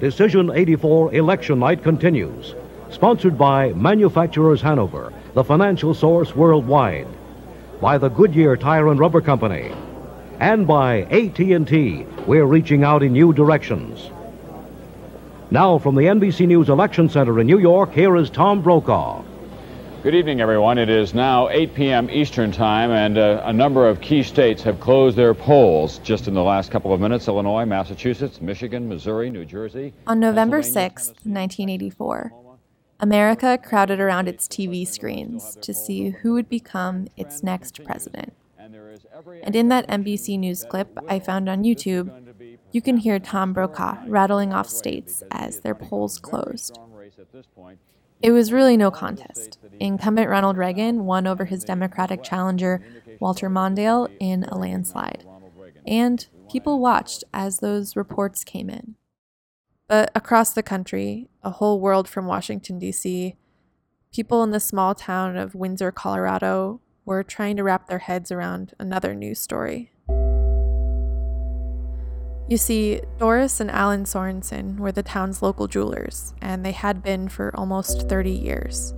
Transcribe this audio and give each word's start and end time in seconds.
Decision 0.00 0.52
84 0.54 1.12
Election 1.14 1.58
Night 1.58 1.82
continues. 1.82 2.54
Sponsored 2.90 3.36
by 3.36 3.72
Manufacturers 3.72 4.62
Hanover, 4.62 5.12
the 5.34 5.42
financial 5.42 5.92
source 5.92 6.36
worldwide. 6.36 7.08
By 7.80 7.98
the 7.98 8.08
Goodyear 8.08 8.56
Tire 8.56 8.88
and 8.88 9.00
Rubber 9.00 9.20
Company. 9.20 9.72
And 10.38 10.68
by 10.68 11.02
AT&T, 11.02 12.06
we're 12.28 12.46
reaching 12.46 12.84
out 12.84 13.02
in 13.02 13.12
new 13.12 13.32
directions. 13.32 14.08
Now 15.50 15.78
from 15.78 15.96
the 15.96 16.02
NBC 16.02 16.46
News 16.46 16.68
Election 16.68 17.08
Center 17.08 17.40
in 17.40 17.48
New 17.48 17.58
York, 17.58 17.92
here 17.92 18.14
is 18.14 18.30
Tom 18.30 18.62
Brokaw. 18.62 19.24
Good 20.00 20.14
evening, 20.14 20.40
everyone. 20.40 20.78
It 20.78 20.88
is 20.88 21.12
now 21.12 21.48
8 21.48 21.74
p.m. 21.74 22.08
Eastern 22.08 22.52
Time, 22.52 22.92
and 22.92 23.18
uh, 23.18 23.42
a 23.44 23.52
number 23.52 23.88
of 23.88 24.00
key 24.00 24.22
states 24.22 24.62
have 24.62 24.78
closed 24.78 25.16
their 25.16 25.34
polls 25.34 25.98
just 26.04 26.28
in 26.28 26.34
the 26.34 26.42
last 26.42 26.70
couple 26.70 26.94
of 26.94 27.00
minutes 27.00 27.26
Illinois, 27.26 27.64
Massachusetts, 27.64 28.40
Michigan, 28.40 28.88
Missouri, 28.88 29.28
New 29.28 29.44
Jersey. 29.44 29.92
On 30.06 30.20
November 30.20 30.62
6, 30.62 31.08
1984, 31.08 32.32
America 33.00 33.58
crowded 33.58 33.98
around 33.98 34.28
its 34.28 34.46
TV 34.46 34.86
screens 34.86 35.58
to 35.62 35.74
see 35.74 36.10
who 36.10 36.32
would 36.32 36.48
become 36.48 37.08
its 37.16 37.42
next 37.42 37.84
president. 37.84 38.32
And 39.42 39.56
in 39.56 39.66
that 39.68 39.88
NBC 39.88 40.38
News 40.38 40.64
clip 40.64 40.96
I 41.08 41.18
found 41.18 41.48
on 41.48 41.64
YouTube, 41.64 42.08
you 42.70 42.80
can 42.80 42.98
hear 42.98 43.18
Tom 43.18 43.52
Brokaw 43.52 43.96
rattling 44.06 44.52
off 44.52 44.68
states 44.68 45.24
as 45.32 45.58
their 45.58 45.74
polls 45.74 46.20
closed. 46.20 46.78
It 48.20 48.32
was 48.32 48.52
really 48.52 48.76
no 48.76 48.90
contest. 48.90 49.58
Incumbent 49.80 50.28
Ronald 50.28 50.56
Reagan 50.56 51.04
won 51.04 51.26
over 51.26 51.44
his 51.44 51.64
Democratic 51.64 52.22
challenger, 52.22 52.82
Walter 53.20 53.48
Mondale, 53.48 54.08
in 54.20 54.44
a 54.44 54.58
landslide. 54.58 55.24
And 55.86 56.26
people 56.50 56.80
watched 56.80 57.24
as 57.32 57.58
those 57.58 57.96
reports 57.96 58.44
came 58.44 58.68
in. 58.68 58.96
But 59.88 60.10
across 60.14 60.52
the 60.52 60.62
country, 60.62 61.28
a 61.42 61.50
whole 61.50 61.80
world 61.80 62.08
from 62.08 62.26
Washington, 62.26 62.78
D.C., 62.78 63.36
people 64.12 64.42
in 64.42 64.50
the 64.50 64.60
small 64.60 64.94
town 64.94 65.36
of 65.36 65.54
Windsor, 65.54 65.92
Colorado, 65.92 66.80
were 67.04 67.22
trying 67.22 67.56
to 67.56 67.64
wrap 67.64 67.88
their 67.88 68.00
heads 68.00 68.30
around 68.30 68.74
another 68.78 69.14
news 69.14 69.40
story. 69.40 69.90
You 72.48 72.56
see, 72.56 73.02
Doris 73.18 73.60
and 73.60 73.70
Allen 73.70 74.06
Sorenson 74.06 74.78
were 74.78 74.92
the 74.92 75.02
town's 75.02 75.42
local 75.42 75.66
jewelers, 75.66 76.32
and 76.40 76.64
they 76.64 76.72
had 76.72 77.02
been 77.02 77.28
for 77.28 77.54
almost 77.54 78.08
30 78.08 78.30
years. 78.30 78.94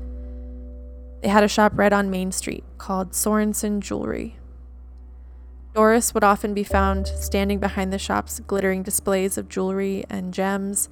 They 1.22 1.28
had 1.28 1.44
a 1.44 1.48
shop 1.48 1.72
right 1.74 1.92
on 1.92 2.10
Main 2.10 2.32
Street 2.32 2.64
called 2.78 3.14
Sorenson 3.14 3.80
Jewelry. 3.80 4.38
Doris 5.74 6.14
would 6.14 6.24
often 6.24 6.54
be 6.54 6.64
found 6.64 7.06
standing 7.06 7.60
behind 7.60 7.92
the 7.92 7.98
shop's 7.98 8.40
glittering 8.40 8.82
displays 8.82 9.38
of 9.38 9.48
jewelry 9.48 10.04
and 10.10 10.34
gems, 10.34 10.88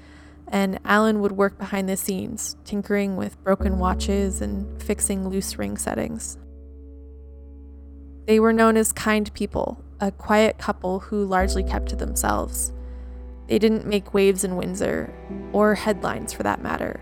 and 0.46 0.78
Allen 0.84 1.20
would 1.20 1.32
work 1.32 1.58
behind 1.58 1.88
the 1.88 1.96
scenes, 1.96 2.56
tinkering 2.64 3.16
with 3.16 3.42
broken 3.42 3.78
watches 3.78 4.40
and 4.40 4.80
fixing 4.82 5.28
loose 5.28 5.58
ring 5.58 5.76
settings. 5.76 6.38
They 8.26 8.38
were 8.38 8.52
known 8.52 8.76
as 8.76 8.92
kind 8.92 9.32
people 9.34 9.82
a 10.00 10.12
quiet 10.12 10.58
couple 10.58 11.00
who 11.00 11.24
largely 11.24 11.64
kept 11.64 11.88
to 11.88 11.96
themselves. 11.96 12.72
They 13.48 13.58
didn't 13.58 13.86
make 13.86 14.14
waves 14.14 14.44
in 14.44 14.56
Windsor, 14.56 15.12
or 15.52 15.74
headlines 15.74 16.32
for 16.32 16.42
that 16.44 16.62
matter, 16.62 17.00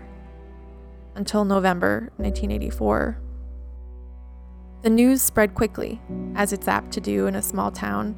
until 1.17 1.43
November 1.43 2.09
1984. 2.17 3.19
The 4.83 4.89
news 4.89 5.21
spread 5.21 5.55
quickly, 5.55 5.99
as 6.35 6.53
it's 6.53 6.67
apt 6.67 6.91
to 6.91 7.01
do 7.01 7.27
in 7.27 7.35
a 7.35 7.41
small 7.41 7.71
town, 7.71 8.15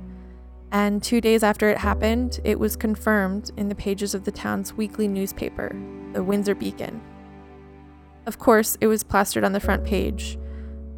and 0.72 1.02
two 1.02 1.20
days 1.20 1.42
after 1.42 1.70
it 1.70 1.80
happened, 1.80 2.40
it 2.44 2.60
was 2.60 2.76
confirmed 2.76 3.50
in 3.58 3.70
the 3.70 3.76
pages 3.76 4.14
of 4.14 4.26
the 4.26 4.32
town's 4.32 4.74
weekly 4.74 5.08
newspaper, 5.08 5.76
the 6.14 6.24
Windsor 6.24 6.54
Beacon. 6.54 7.02
Of 8.28 8.38
course, 8.38 8.78
it 8.80 8.86
was 8.86 9.04
plastered 9.04 9.44
on 9.44 9.54
the 9.54 9.60
front 9.60 9.84
page 9.84 10.38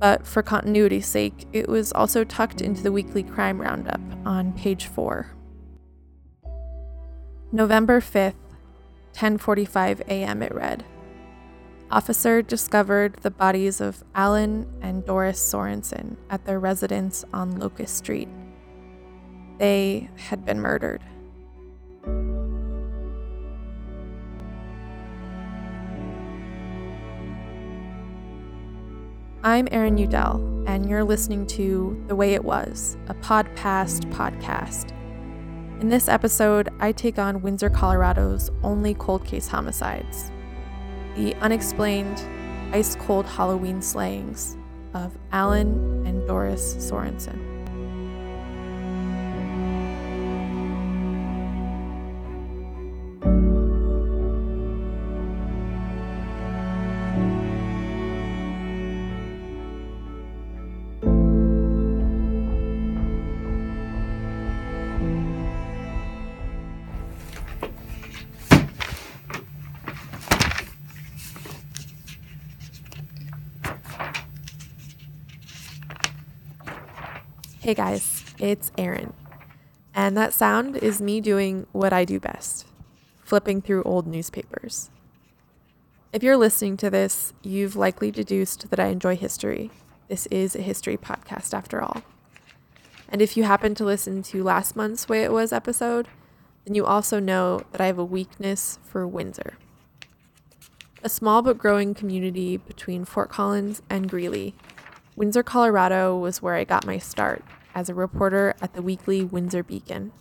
but 0.02 0.26
for 0.26 0.42
continuity's 0.42 1.06
sake, 1.06 1.48
it 1.54 1.70
was 1.70 1.92
also 1.94 2.24
tucked 2.24 2.60
into 2.60 2.82
the 2.82 2.92
weekly 2.92 3.22
crime 3.22 3.62
roundup 3.62 4.02
on 4.26 4.52
page 4.54 4.88
4. 4.88 5.28
November 7.52 8.02
5th, 8.02 8.34
10:45 9.14 10.02
a.m. 10.08 10.42
it 10.42 10.56
read. 10.56 10.84
Officer 11.92 12.42
discovered 12.42 13.18
the 13.22 13.30
bodies 13.30 13.82
of 13.82 14.02
Allen 14.16 14.66
and 14.82 15.06
Doris 15.06 15.38
Sorenson 15.38 16.16
at 16.30 16.46
their 16.46 16.58
residence 16.58 17.26
on 17.34 17.60
Locust 17.60 17.98
Street. 17.98 18.30
They 19.58 20.10
had 20.16 20.46
been 20.46 20.62
murdered. 20.62 21.02
I'm 29.44 29.68
Erin 29.72 29.98
Udell, 29.98 30.64
and 30.68 30.90
you're 30.90 31.04
listening 31.04 31.46
to 31.48 32.02
The 32.08 32.16
Way 32.16 32.36
It 32.36 32.46
Was, 32.46 32.96
a 33.08 33.14
Podpast 33.16 34.10
podcast. 34.14 34.92
In 35.82 35.90
this 35.90 36.08
episode, 36.08 36.70
I 36.80 36.94
take 36.94 37.20
on 37.20 37.42
Windsor, 37.42 37.70
Colorado's 37.70 38.50
only 38.64 38.94
cold 38.94 39.26
case 39.26 39.50
homicides 39.50 40.32
the 41.16 41.36
unexplained, 41.36 42.22
ice 42.74 42.96
cold 42.96 43.26
Halloween 43.26 43.82
slayings 43.82 44.58
of 44.94 45.18
Allen 45.32 46.06
and 46.06 46.26
Doris 46.28 46.76
Sorenson. 46.86 47.51
Hey 77.72 77.76
guys, 77.76 78.26
it's 78.38 78.70
Erin. 78.78 79.14
And 79.96 80.18
that 80.18 80.34
sound 80.34 80.76
is 80.76 81.02
me 81.02 81.22
doing 81.22 81.68
what 81.72 81.94
I 81.94 82.04
do 82.04 82.20
best 82.20 82.68
flipping 83.24 83.62
through 83.62 83.84
old 83.84 84.06
newspapers. 84.06 84.90
If 86.12 86.22
you're 86.22 86.36
listening 86.36 86.76
to 86.76 86.90
this, 86.90 87.32
you've 87.42 87.78
likely 87.78 88.12
deduced 88.12 88.70
that 88.72 88.80
I 88.82 88.88
enjoy 88.88 89.16
history. 89.16 89.72
This 90.10 90.26
is 90.26 90.54
a 90.54 90.62
history 90.62 90.98
podcast 90.98 91.54
after 91.54 91.82
all. 91.82 92.04
And 93.08 93.22
if 93.22 93.38
you 93.38 93.46
happen 93.46 93.74
to 93.76 93.86
listen 93.86 94.22
to 94.24 94.44
last 94.44 94.76
month's 94.76 95.08
Way 95.08 95.24
It 95.24 95.32
Was 95.32 95.54
episode, 95.54 96.10
then 96.66 96.76
you 96.76 96.86
also 96.86 97.22
know 97.22 97.62
that 97.72 97.80
I 97.80 97.86
have 97.86 97.98
a 97.98 98.04
weakness 98.04 98.80
for 98.84 99.08
Windsor. 99.08 99.54
A 101.04 101.08
small 101.08 101.42
but 101.42 101.58
growing 101.58 101.94
community 101.94 102.58
between 102.58 103.06
Fort 103.06 103.30
Collins 103.30 103.82
and 103.90 104.10
Greeley 104.10 104.56
Windsor, 105.16 105.44
Colorado 105.44 106.18
was 106.18 106.42
where 106.42 106.56
I 106.56 106.66
got 106.66 106.86
my 106.86 106.98
start 106.98 107.46
as 107.74 107.90
a 107.90 107.94
reporter 107.94 108.56
at 108.62 108.74
the 108.74 108.82
weekly 108.82 109.24
Windsor 109.24 109.64
Beacon. 109.64 110.12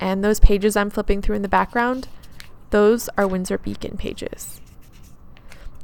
And 0.00 0.24
those 0.24 0.40
pages 0.40 0.76
I'm 0.76 0.90
flipping 0.90 1.22
through 1.22 1.36
in 1.36 1.42
the 1.42 1.48
background, 1.48 2.08
those 2.70 3.08
are 3.16 3.26
Windsor 3.26 3.58
Beacon 3.58 3.96
pages. 3.96 4.60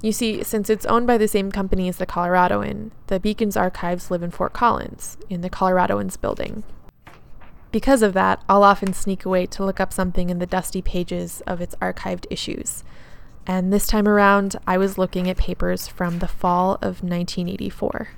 You 0.03 0.13
see, 0.13 0.43
since 0.43 0.71
it's 0.71 0.87
owned 0.87 1.07
by 1.07 1.19
the 1.19 1.29
same 1.29 1.53
company 1.53 1.89
as 1.89 1.99
the 1.99 2.07
Coloradoan, 2.07 2.91
the 3.09 3.21
Beacon's 3.21 3.57
archives 3.57 4.11
live 4.11 4.23
in 4.23 4.31
Fort 4.31 4.53
Collins, 4.53 5.19
in 5.29 5.43
the 5.43 5.51
Coloradoan's 5.51 6.17
building. 6.17 6.65
Because 7.71 8.03
of 8.03 8.15
that, 8.15 8.43
I'll 8.49 8.65
often 8.65 8.93
sneak 8.95 9.25
away 9.25 9.47
to 9.47 9.65
look 9.65 9.79
up 9.79 9.93
something 9.93 10.31
in 10.31 10.39
the 10.39 10.47
dusty 10.47 10.83
pages 10.83 11.43
of 11.47 11.61
its 11.61 11.75
archived 11.77 12.27
issues, 12.31 12.83
and 13.47 13.73
this 13.73 13.87
time 13.87 14.07
around, 14.07 14.57
I 14.67 14.79
was 14.79 14.99
looking 14.99 15.29
at 15.29 15.37
papers 15.37 15.89
from 15.89 16.19
the 16.19 16.29
fall 16.29 16.75
of 16.75 17.03
1984. 17.03 18.11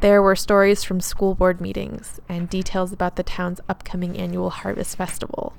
There 0.00 0.22
were 0.22 0.36
stories 0.36 0.84
from 0.84 1.00
school 1.00 1.34
board 1.34 1.60
meetings 1.60 2.20
and 2.28 2.48
details 2.48 2.92
about 2.92 3.16
the 3.16 3.22
town's 3.22 3.60
upcoming 3.68 4.16
annual 4.16 4.50
Harvest 4.50 4.96
Festival. 4.96 5.54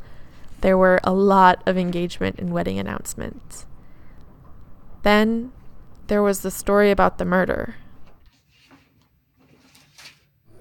There 0.61 0.77
were 0.77 0.99
a 1.03 1.13
lot 1.13 1.61
of 1.65 1.77
engagement 1.77 2.39
and 2.39 2.51
wedding 2.51 2.79
announcements. 2.79 3.65
Then 5.03 5.51
there 6.07 6.23
was 6.23 6.41
the 6.41 6.51
story 6.51 6.91
about 6.91 7.17
the 7.17 7.25
murder 7.25 7.75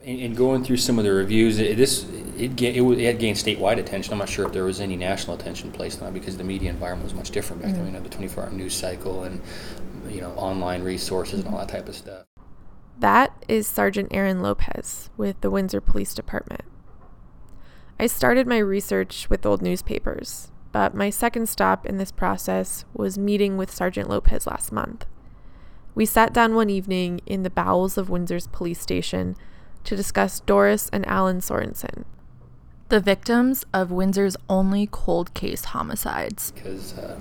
in, 0.09 0.35
going 0.35 0.65
through 0.65 0.79
some 0.79 0.99
of 0.99 1.05
the 1.05 1.13
reviews, 1.13 1.59
it, 1.59 1.77
this 1.77 2.05
it, 2.37 2.61
it, 2.61 2.77
it, 2.77 3.05
had 3.05 3.19
gained 3.19 3.37
statewide 3.37 3.79
attention. 3.79 4.13
I'm 4.13 4.19
not 4.19 4.29
sure 4.29 4.47
if 4.47 4.53
there 4.53 4.65
was 4.65 4.81
any 4.81 4.97
national 4.97 5.37
attention 5.37 5.71
placed 5.71 6.01
on 6.01 6.09
it 6.09 6.15
because 6.15 6.37
the 6.37 6.45
media 6.45 6.71
environment 6.71 7.05
was 7.05 7.15
much 7.15 7.31
different 7.31 7.63
back 7.63 7.73
mm-hmm. 7.73 7.85
then. 7.85 7.95
You 7.95 8.01
know, 8.01 8.09
the 8.09 8.29
24-hour 8.29 8.51
news 8.51 8.75
cycle 8.75 9.25
and 9.25 9.41
you 10.09 10.21
know 10.21 10.31
online 10.33 10.83
resources 10.83 11.41
and 11.41 11.49
all 11.49 11.59
that 11.59 11.69
type 11.69 11.89
of 11.89 11.95
stuff. 11.95 12.28
That 13.00 13.45
is 13.47 13.69
Sergeant 13.69 14.09
Aaron 14.11 14.43
Lopez 14.43 15.09
with 15.17 15.41
the 15.41 15.53
Windsor 15.53 15.81
Police 15.81 16.15
Department. 16.15 16.62
I 18.00 18.09
started 18.09 18.49
my 18.49 18.59
research 18.59 19.31
with 19.31 19.47
old 19.47 19.62
newspapers, 19.62 20.50
but 20.73 20.97
my 20.97 21.09
second 21.09 21.49
stop 21.49 21.87
in 21.87 21.99
this 21.99 22.11
process 22.11 22.85
was 22.93 23.17
meeting 23.17 23.56
with 23.56 23.73
Sergeant 23.73 24.11
Lopez 24.11 24.49
last 24.49 24.73
month. 24.73 25.06
We 25.95 26.06
sat 26.06 26.35
down 26.35 26.56
one 26.56 26.71
evening 26.71 27.21
in 27.25 27.45
the 27.45 27.50
bowels 27.50 27.99
of 27.99 28.11
Windsor's 28.11 28.49
police 28.49 28.81
station 28.81 29.37
to 29.85 29.94
discuss 29.94 30.41
Doris 30.41 30.91
and 30.93 31.06
Allen 31.06 31.41
Sorenson, 31.41 32.05
the 32.88 33.00
victims 33.00 33.64
of 33.73 33.90
Windsor's 33.90 34.37
only 34.49 34.88
cold 34.90 35.35
case 35.35 35.67
homicides. 35.67 36.52
Because 36.52 36.96
uh, 36.96 37.19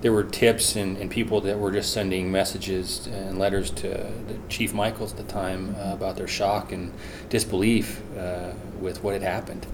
there 0.00 0.12
were 0.12 0.24
tips 0.24 0.76
and, 0.76 0.96
and, 0.96 1.10
people 1.10 1.40
that 1.42 1.58
were 1.58 1.72
just 1.72 1.92
sending 1.92 2.30
messages 2.30 3.06
and 3.06 3.38
letters 3.38 3.70
to 3.70 4.10
Chief 4.48 4.74
Michaels 4.74 5.12
at 5.12 5.18
the 5.18 5.32
time 5.32 5.76
uh, 5.78 5.92
about 5.94 6.16
their 6.16 6.28
shock 6.28 6.72
and 6.72 6.92
disbelief 7.28 8.02
uh, 8.18 8.52
with 8.80 9.02
what 9.02 9.14
had 9.14 9.22
happened. 9.22 9.66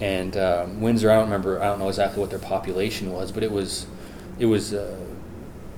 And 0.00 0.36
um, 0.36 0.80
Windsor, 0.80 1.10
I 1.10 1.14
don't 1.14 1.24
remember, 1.24 1.60
I 1.60 1.66
don't 1.66 1.78
know 1.78 1.88
exactly 1.88 2.20
what 2.20 2.30
their 2.30 2.38
population 2.38 3.12
was, 3.12 3.32
but 3.32 3.42
it 3.42 3.50
was, 3.50 3.86
it 4.38 4.46
was 4.46 4.72
uh, 4.72 4.96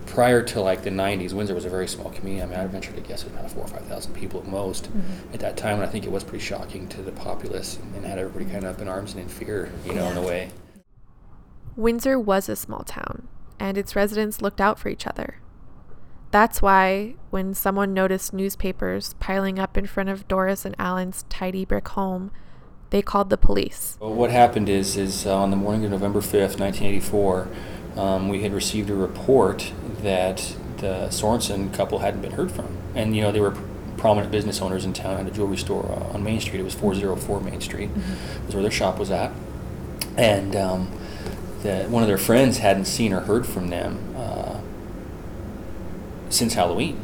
prior 0.08 0.43
to 0.43 0.60
like 0.60 0.82
the 0.82 0.90
90s, 0.90 1.32
Windsor 1.32 1.55
was 1.55 1.64
a 1.64 1.70
very 1.70 1.87
small 1.87 2.10
community. 2.10 2.43
I 2.43 2.46
mean, 2.46 2.58
I 2.58 2.66
venture 2.66 2.93
to 2.93 3.00
guess 3.00 3.22
it 3.22 3.31
was 3.31 3.38
about 3.38 3.50
four 3.50 3.64
or 3.64 3.69
5,000 3.69 4.14
people 4.14 4.40
at 4.40 4.46
most 4.46 4.84
mm-hmm. 4.84 5.34
at 5.34 5.40
that 5.40 5.56
time. 5.56 5.76
And 5.76 5.84
I 5.84 5.87
think 5.87 6.06
it 6.06 6.12
was 6.12 6.25
pretty 6.25 6.44
shocking 6.44 6.88
to 6.88 7.02
the 7.02 7.12
populace 7.12 7.78
and 7.94 8.05
had 8.05 8.19
everybody 8.19 8.46
kind 8.46 8.64
of 8.64 8.76
up 8.76 8.82
in 8.82 8.88
arms 8.88 9.12
and 9.12 9.22
in 9.22 9.28
fear, 9.28 9.70
you 9.84 9.94
know, 9.94 10.05
yeah. 10.05 10.10
in 10.12 10.16
a 10.16 10.22
way. 10.22 10.50
Windsor 11.76 12.19
was 12.19 12.49
a 12.49 12.56
small 12.56 12.82
town, 12.82 13.28
and 13.60 13.78
its 13.78 13.94
residents 13.94 14.43
looked 14.43 14.60
out 14.60 14.78
for 14.78 14.88
each 14.88 15.06
other. 15.06 15.40
That's 16.31 16.61
why, 16.61 17.14
when 17.31 17.54
someone 17.54 17.94
noticed 17.94 18.32
newspapers 18.32 19.14
piling 19.20 19.58
up 19.58 19.78
in 19.78 19.87
front 19.87 20.08
of 20.08 20.26
Doris 20.26 20.64
and 20.64 20.75
Alan's 20.78 21.25
tidy 21.28 21.64
brick 21.64 21.88
home, 21.88 22.32
they 22.90 23.02
called 23.02 23.31
the 23.31 23.37
police. 23.37 23.96
Well, 24.00 24.12
what 24.12 24.31
happened 24.31 24.69
is, 24.69 24.96
is 24.96 25.26
uh, 25.26 25.37
on 25.37 25.50
the 25.50 25.56
morning 25.56 25.84
of 25.84 25.93
November 25.93 26.20
5th, 26.20 26.58
1984, 26.58 27.49
um, 27.99 28.29
we 28.29 28.43
had 28.43 28.53
received 28.53 28.91
a 28.91 28.95
report 28.95 29.73
that 30.03 30.55
the 30.79 31.11
Sorenson 31.11 31.71
couple 31.71 31.99
hadn't 31.99 32.23
been 32.23 32.31
heard 32.31 32.53
from. 32.53 32.77
And, 32.95 33.15
you 33.15 33.23
know, 33.23 33.33
they 33.33 33.41
were 33.41 33.56
prominent 33.97 34.31
business 34.31 34.62
owners 34.62 34.85
in 34.85 34.93
town, 34.93 35.17
had 35.17 35.27
a 35.27 35.31
jewelry 35.31 35.56
store 35.56 35.85
uh, 35.85 36.15
on 36.15 36.23
Main 36.23 36.41
Street. 36.41 36.61
It 36.61 36.65
was 36.65 36.75
404 36.75 37.41
Main 37.41 37.61
Street, 37.61 37.91
mm-hmm. 37.91 38.47
was 38.47 38.55
where 38.55 38.62
their 38.62 38.71
shop 38.71 38.99
was 38.99 39.11
at. 39.11 39.33
And 40.17 40.55
um, 40.55 40.91
the, 41.62 41.87
one 41.89 42.05
of 42.05 42.09
their 42.09 42.19
friends 42.19 42.59
hadn't 42.59 42.85
seen 42.85 43.12
or 43.12 43.21
heard 43.21 43.47
from 43.47 43.69
them 43.69 44.15
uh, 44.17 44.61
since 46.31 46.55
Halloween. 46.55 47.00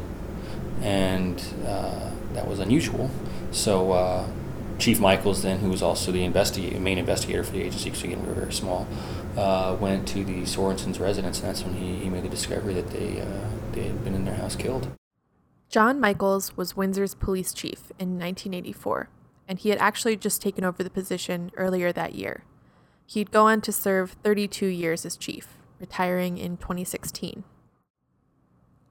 And 0.81 1.43
uh, 1.65 2.11
that 2.33 2.47
was 2.47 2.59
unusual. 2.59 3.11
So, 3.51 3.91
uh, 3.91 4.27
Chief 4.77 4.99
Michaels, 4.99 5.41
then, 5.41 5.59
who 5.59 5.69
was 5.69 5.81
also 5.81 6.11
the 6.11 6.23
investigator, 6.23 6.79
main 6.79 6.97
investigator 6.97 7.43
for 7.43 7.53
the 7.53 7.61
agency, 7.61 7.89
because 7.89 8.03
again 8.03 8.21
we 8.21 8.27
were 8.27 8.33
very 8.33 8.51
small, 8.51 8.87
uh, 9.37 9.77
went 9.79 10.07
to 10.09 10.23
the 10.23 10.45
Sorenson's 10.45 10.99
residence, 10.99 11.39
and 11.39 11.49
that's 11.49 11.63
when 11.63 11.75
he, 11.75 11.95
he 11.97 12.09
made 12.09 12.23
the 12.23 12.29
discovery 12.29 12.73
that 12.73 12.89
they 12.89 13.21
uh, 13.21 13.49
they 13.71 13.83
had 13.83 14.03
been 14.03 14.15
in 14.15 14.25
their 14.25 14.35
house 14.35 14.55
killed. 14.55 14.89
John 15.69 15.99
Michaels 15.99 16.55
was 16.55 16.77
Windsor's 16.77 17.15
police 17.15 17.53
chief 17.53 17.91
in 17.99 18.19
1984, 18.19 19.09
and 19.47 19.59
he 19.59 19.69
had 19.69 19.79
actually 19.79 20.15
just 20.15 20.41
taken 20.41 20.63
over 20.63 20.83
the 20.83 20.89
position 20.89 21.51
earlier 21.57 21.91
that 21.91 22.15
year. 22.15 22.43
He'd 23.05 23.31
go 23.31 23.47
on 23.47 23.61
to 23.61 23.71
serve 23.71 24.15
32 24.23 24.67
years 24.67 25.05
as 25.05 25.17
chief, 25.17 25.57
retiring 25.79 26.37
in 26.37 26.57
2016. 26.57 27.43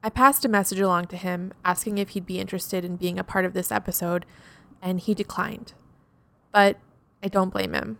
I 0.03 0.09
passed 0.09 0.45
a 0.45 0.49
message 0.49 0.79
along 0.79 1.07
to 1.07 1.17
him 1.17 1.51
asking 1.65 1.97
if 1.97 2.09
he'd 2.09 2.27
be 2.27 2.39
interested 2.39 2.85
in 2.85 2.95
being 2.95 3.17
a 3.17 3.23
part 3.23 3.43
of 3.43 3.53
this 3.53 3.71
episode 3.71 4.25
and 4.79 4.99
he 4.99 5.15
declined. 5.15 5.73
But 6.51 6.77
I 7.23 7.27
don't 7.27 7.49
blame 7.49 7.73
him. 7.73 7.97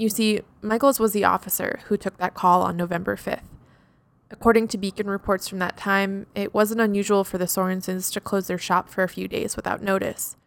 You 0.00 0.08
see, 0.08 0.40
Michaels 0.62 0.98
was 0.98 1.12
the 1.12 1.24
officer 1.24 1.80
who 1.88 1.98
took 1.98 2.16
that 2.16 2.32
call 2.32 2.62
on 2.62 2.74
November 2.74 3.16
5th. 3.16 3.42
According 4.30 4.68
to 4.68 4.78
Beacon 4.78 5.10
reports 5.10 5.46
from 5.46 5.58
that 5.58 5.76
time, 5.76 6.24
it 6.34 6.54
wasn't 6.54 6.80
unusual 6.80 7.22
for 7.22 7.36
the 7.36 7.44
Sorensons 7.44 8.10
to 8.14 8.20
close 8.20 8.46
their 8.46 8.56
shop 8.56 8.88
for 8.88 9.04
a 9.04 9.08
few 9.10 9.28
days 9.28 9.56
without 9.56 9.82
notice, 9.82 10.38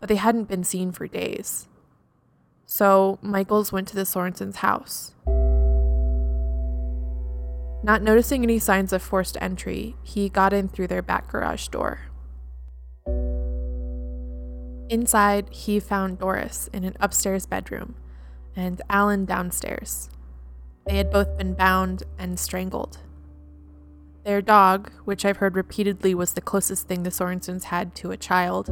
but 0.00 0.10
they 0.10 0.16
hadn't 0.16 0.50
been 0.50 0.64
seen 0.64 0.92
for 0.92 1.08
days. 1.08 1.66
So 2.66 3.18
Michaels 3.22 3.72
went 3.72 3.88
to 3.88 3.96
the 3.96 4.02
Sorensons' 4.02 4.56
house. 4.56 5.14
Not 7.82 8.02
noticing 8.02 8.42
any 8.42 8.58
signs 8.58 8.92
of 8.92 9.00
forced 9.00 9.38
entry, 9.40 9.96
he 10.02 10.28
got 10.28 10.52
in 10.52 10.68
through 10.68 10.88
their 10.88 11.00
back 11.00 11.28
garage 11.28 11.68
door. 11.68 12.00
Inside, 14.90 15.48
he 15.48 15.80
found 15.80 16.18
Doris 16.18 16.68
in 16.74 16.84
an 16.84 16.98
upstairs 17.00 17.46
bedroom 17.46 17.94
and 18.56 18.80
Allen 18.88 19.24
downstairs. 19.24 20.10
They 20.86 20.96
had 20.96 21.10
both 21.10 21.36
been 21.36 21.54
bound 21.54 22.02
and 22.18 22.38
strangled. 22.38 22.98
Their 24.24 24.40
dog, 24.40 24.90
which 25.04 25.24
I've 25.24 25.38
heard 25.38 25.56
repeatedly 25.56 26.14
was 26.14 26.32
the 26.32 26.40
closest 26.40 26.88
thing 26.88 27.02
the 27.02 27.10
Sorensons 27.10 27.64
had 27.64 27.94
to 27.96 28.10
a 28.10 28.16
child, 28.16 28.68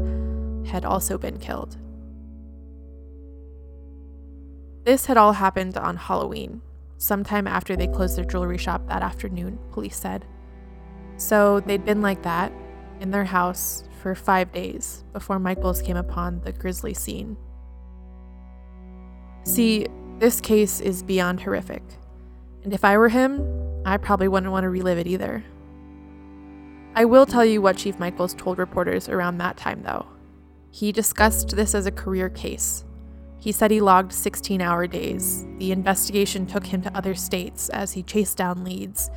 had 0.67 0.85
also 0.85 1.19
been 1.19 1.39
killed. 1.39 1.77
This 4.85 5.07
had 5.07 5.17
all 5.17 5.35
happened 5.35 5.77
on 5.77 5.97
Halloween, 5.97 6.63
sometime 6.97 7.47
after 7.47 7.77
they 7.77 7.87
closed 7.87 8.17
their 8.17 8.25
jewelry 8.25 8.59
shop 8.59 8.89
that 8.89 9.03
afternoon, 9.03 9.59
police 9.73 9.97
said. 9.97 10.25
So 11.17 11.61
they'd 11.61 11.85
been 11.85 12.03
like 12.03 12.23
that, 12.23 12.53
in 13.01 13.11
their 13.11 13.25
house, 13.25 13.85
for 14.01 14.15
five 14.15 14.53
days 14.53 15.05
before 15.13 15.39
Michaels 15.39 15.83
came 15.83 15.97
upon 15.97 16.41
the 16.41 16.53
grisly 16.53 16.95
scene. 16.95 17.37
See, 19.45 19.87
this 20.19 20.41
case 20.41 20.81
is 20.81 21.03
beyond 21.03 21.41
horrific, 21.41 21.83
and 22.63 22.73
if 22.73 22.85
I 22.85 22.97
were 22.97 23.09
him, 23.09 23.45
I 23.85 23.97
probably 23.97 24.29
wouldn't 24.29 24.53
want 24.53 24.65
to 24.65 24.71
relive 24.71 24.99
it 24.99 25.07
either. 25.09 25.45
I 26.95 27.07
will 27.07 27.27
tell 27.27 27.45
you 27.45 27.61
what 27.61 27.79
Chief 27.79 27.99
Michaels 27.99 28.35
told 28.35 28.59
reporters 28.59 29.09
around 29.09 29.39
that 29.39 29.57
time, 29.57 29.83
though. 29.83 30.07
He 30.71 30.93
discussed 30.93 31.57
this 31.57 31.75
as 31.75 31.87
a 31.87 31.91
career 31.91 32.29
case. 32.29 32.85
He 33.39 33.51
said 33.51 33.73
he 33.73 33.81
logged 33.81 34.13
16 34.13 34.61
hour 34.61 34.87
days. 34.87 35.45
The 35.59 35.73
investigation 35.73 36.47
took 36.47 36.67
him 36.67 36.81
to 36.83 36.97
other 36.97 37.15
states 37.15 37.69
as 37.71 37.93
he 37.93 38.03
chased 38.05 38.37
down 38.37 38.63
leads. 38.63 39.11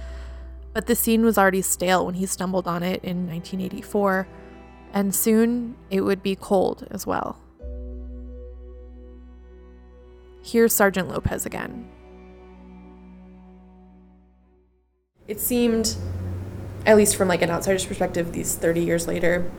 But 0.74 0.88
the 0.88 0.96
scene 0.96 1.24
was 1.24 1.38
already 1.38 1.62
stale 1.62 2.06
when 2.06 2.16
he 2.16 2.26
stumbled 2.26 2.68
on 2.68 2.82
it 2.82 3.04
in 3.04 3.28
1984, 3.28 4.28
and 4.94 5.14
soon 5.14 5.76
it 5.92 6.02
would 6.02 6.24
be 6.24 6.36
cold 6.36 6.88
as 6.90 7.06
well. 7.06 7.40
Here's 10.46 10.76
Sergeant 10.76 11.10
Lopez 11.10 11.48
again. 11.48 11.90
It 15.28 15.40
seemed, 15.40 15.96
at 16.86 16.96
least 16.98 17.16
from 17.16 17.28
like 17.28 17.42
an 17.42 17.50
outsider's 17.50 17.84
perspective, 17.84 18.32
these 18.32 18.54
30 18.54 18.82
years 18.82 19.08
later, 19.08 19.50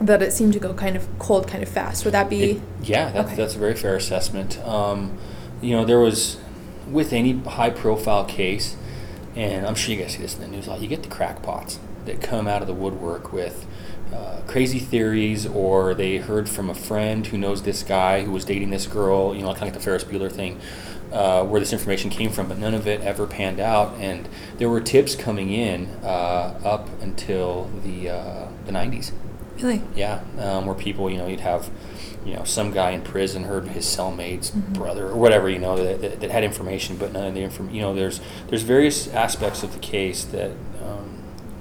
that 0.00 0.22
it 0.22 0.32
seemed 0.32 0.52
to 0.52 0.60
go 0.60 0.72
kind 0.72 0.94
of 0.94 1.08
cold, 1.18 1.48
kind 1.48 1.64
of 1.64 1.68
fast. 1.68 2.04
Would 2.04 2.14
that 2.14 2.30
be? 2.30 2.42
It, 2.42 2.62
yeah, 2.80 3.10
that's, 3.10 3.26
okay. 3.26 3.36
that's 3.36 3.56
a 3.56 3.58
very 3.58 3.74
fair 3.74 3.96
assessment. 3.96 4.56
Um, 4.60 5.18
you 5.60 5.72
know, 5.72 5.84
there 5.84 5.98
was, 5.98 6.36
with 6.88 7.12
any 7.12 7.36
high 7.40 7.70
profile 7.70 8.24
case, 8.24 8.76
and 9.34 9.66
I'm 9.66 9.74
sure 9.74 9.96
you 9.96 10.00
guys 10.00 10.12
see 10.12 10.22
this 10.22 10.36
in 10.36 10.42
the 10.42 10.46
news 10.46 10.68
a 10.68 10.70
lot, 10.70 10.80
you 10.80 10.86
get 10.86 11.02
the 11.02 11.08
crackpots 11.08 11.80
that 12.04 12.22
come 12.22 12.46
out 12.46 12.62
of 12.62 12.68
the 12.68 12.74
woodwork 12.74 13.32
with 13.32 13.66
uh, 14.12 14.40
crazy 14.46 14.78
theories 14.78 15.46
or 15.46 15.94
they 15.94 16.18
heard 16.18 16.48
from 16.48 16.70
a 16.70 16.74
friend 16.74 17.26
who 17.26 17.38
knows 17.38 17.62
this 17.62 17.82
guy 17.82 18.24
who 18.24 18.32
was 18.32 18.44
dating 18.44 18.70
this 18.70 18.86
girl, 18.86 19.34
you 19.34 19.42
know, 19.42 19.48
kind 19.48 19.62
of 19.62 19.68
like 19.68 19.74
the 19.74 19.80
Ferris 19.80 20.04
Bueller 20.04 20.30
thing, 20.30 20.60
uh, 21.12 21.44
where 21.44 21.60
this 21.60 21.72
information 21.72 22.10
came 22.10 22.30
from, 22.30 22.48
but 22.48 22.58
none 22.58 22.74
of 22.74 22.86
it 22.86 23.00
ever 23.02 23.26
panned 23.26 23.60
out. 23.60 23.94
And 23.98 24.28
there 24.58 24.68
were 24.68 24.80
tips 24.80 25.14
coming 25.14 25.50
in 25.50 25.86
uh, 26.02 26.60
up 26.64 26.88
until 27.02 27.70
the 27.84 28.10
uh, 28.10 28.48
the 28.66 28.72
90s. 28.72 29.12
Really? 29.56 29.82
Yeah, 29.94 30.22
um, 30.38 30.66
where 30.66 30.74
people, 30.74 31.10
you 31.10 31.18
know, 31.18 31.26
you'd 31.26 31.40
have, 31.40 31.68
you 32.24 32.34
know, 32.34 32.44
some 32.44 32.72
guy 32.72 32.92
in 32.92 33.02
prison 33.02 33.44
heard 33.44 33.68
his 33.68 33.84
cellmate's 33.84 34.52
mm-hmm. 34.52 34.72
brother 34.72 35.08
or 35.08 35.16
whatever, 35.16 35.50
you 35.50 35.58
know, 35.58 35.76
that, 35.76 36.00
that, 36.00 36.20
that, 36.20 36.30
had 36.30 36.44
information, 36.44 36.96
but 36.96 37.12
none 37.12 37.26
of 37.26 37.34
the 37.34 37.42
information. 37.42 37.74
You 37.74 37.82
know, 37.82 37.94
there's 37.94 38.20
there's 38.48 38.62
various 38.62 39.08
aspects 39.08 39.62
of 39.62 39.74
the 39.74 39.78
case 39.78 40.24
that 40.24 40.52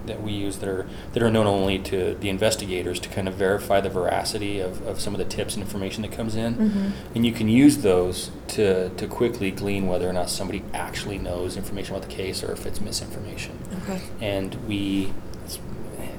that 0.09 0.21
we 0.21 0.31
use 0.31 0.57
that 0.57 0.67
are 0.67 0.87
that 1.13 1.23
are 1.23 1.31
known 1.31 1.47
only 1.47 1.79
to 1.79 2.15
the 2.15 2.29
investigators 2.29 2.99
to 2.99 3.09
kind 3.09 3.27
of 3.27 3.35
verify 3.35 3.79
the 3.79 3.89
veracity 3.89 4.59
of, 4.59 4.85
of 4.85 4.99
some 4.99 5.13
of 5.13 5.19
the 5.19 5.25
tips 5.25 5.55
and 5.55 5.63
information 5.63 6.01
that 6.01 6.11
comes 6.11 6.35
in. 6.35 6.55
Mm-hmm. 6.55 6.89
And 7.15 7.25
you 7.25 7.31
can 7.31 7.47
use 7.47 7.77
those 7.77 8.31
to, 8.49 8.89
to 8.89 9.07
quickly 9.07 9.51
glean 9.51 9.87
whether 9.87 10.09
or 10.09 10.13
not 10.13 10.29
somebody 10.29 10.63
actually 10.73 11.17
knows 11.17 11.55
information 11.55 11.95
about 11.95 12.09
the 12.09 12.13
case 12.13 12.43
or 12.43 12.51
if 12.51 12.65
it's 12.65 12.81
misinformation. 12.81 13.57
Okay. 13.83 14.01
And 14.19 14.55
we 14.67 15.13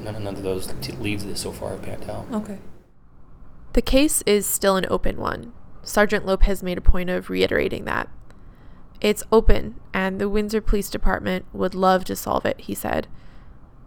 none, 0.00 0.24
none 0.24 0.34
of 0.34 0.42
those 0.42 0.72
t- 0.80 0.92
leads 0.92 1.24
that 1.24 1.38
so 1.38 1.52
far 1.52 1.70
have 1.70 1.82
panned 1.82 2.08
out. 2.08 2.26
Okay. 2.32 2.58
The 3.72 3.82
case 3.82 4.22
is 4.22 4.46
still 4.46 4.76
an 4.76 4.86
open 4.90 5.18
one. 5.18 5.52
Sergeant 5.82 6.26
Lopez 6.26 6.62
made 6.62 6.78
a 6.78 6.82
point 6.82 7.10
of 7.10 7.30
reiterating 7.30 7.84
that. 7.84 8.08
It's 9.00 9.22
open, 9.32 9.80
and 9.94 10.20
the 10.20 10.28
Windsor 10.28 10.60
Police 10.60 10.90
Department 10.90 11.46
would 11.52 11.74
love 11.74 12.04
to 12.04 12.16
solve 12.16 12.44
it, 12.44 12.60
he 12.60 12.74
said 12.74 13.06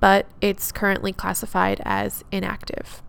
but 0.03 0.25
it's 0.41 0.73
currently 0.73 1.13
classified 1.13 1.81
as 1.85 2.25
inactive. 2.29 3.01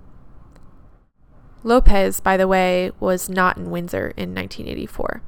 Lopez, 1.65 2.21
by 2.21 2.37
the 2.37 2.47
way, 2.47 2.93
was 3.01 3.29
not 3.29 3.57
in 3.57 3.69
Windsor 3.69 4.13
in 4.17 4.33
1984. 4.33 5.21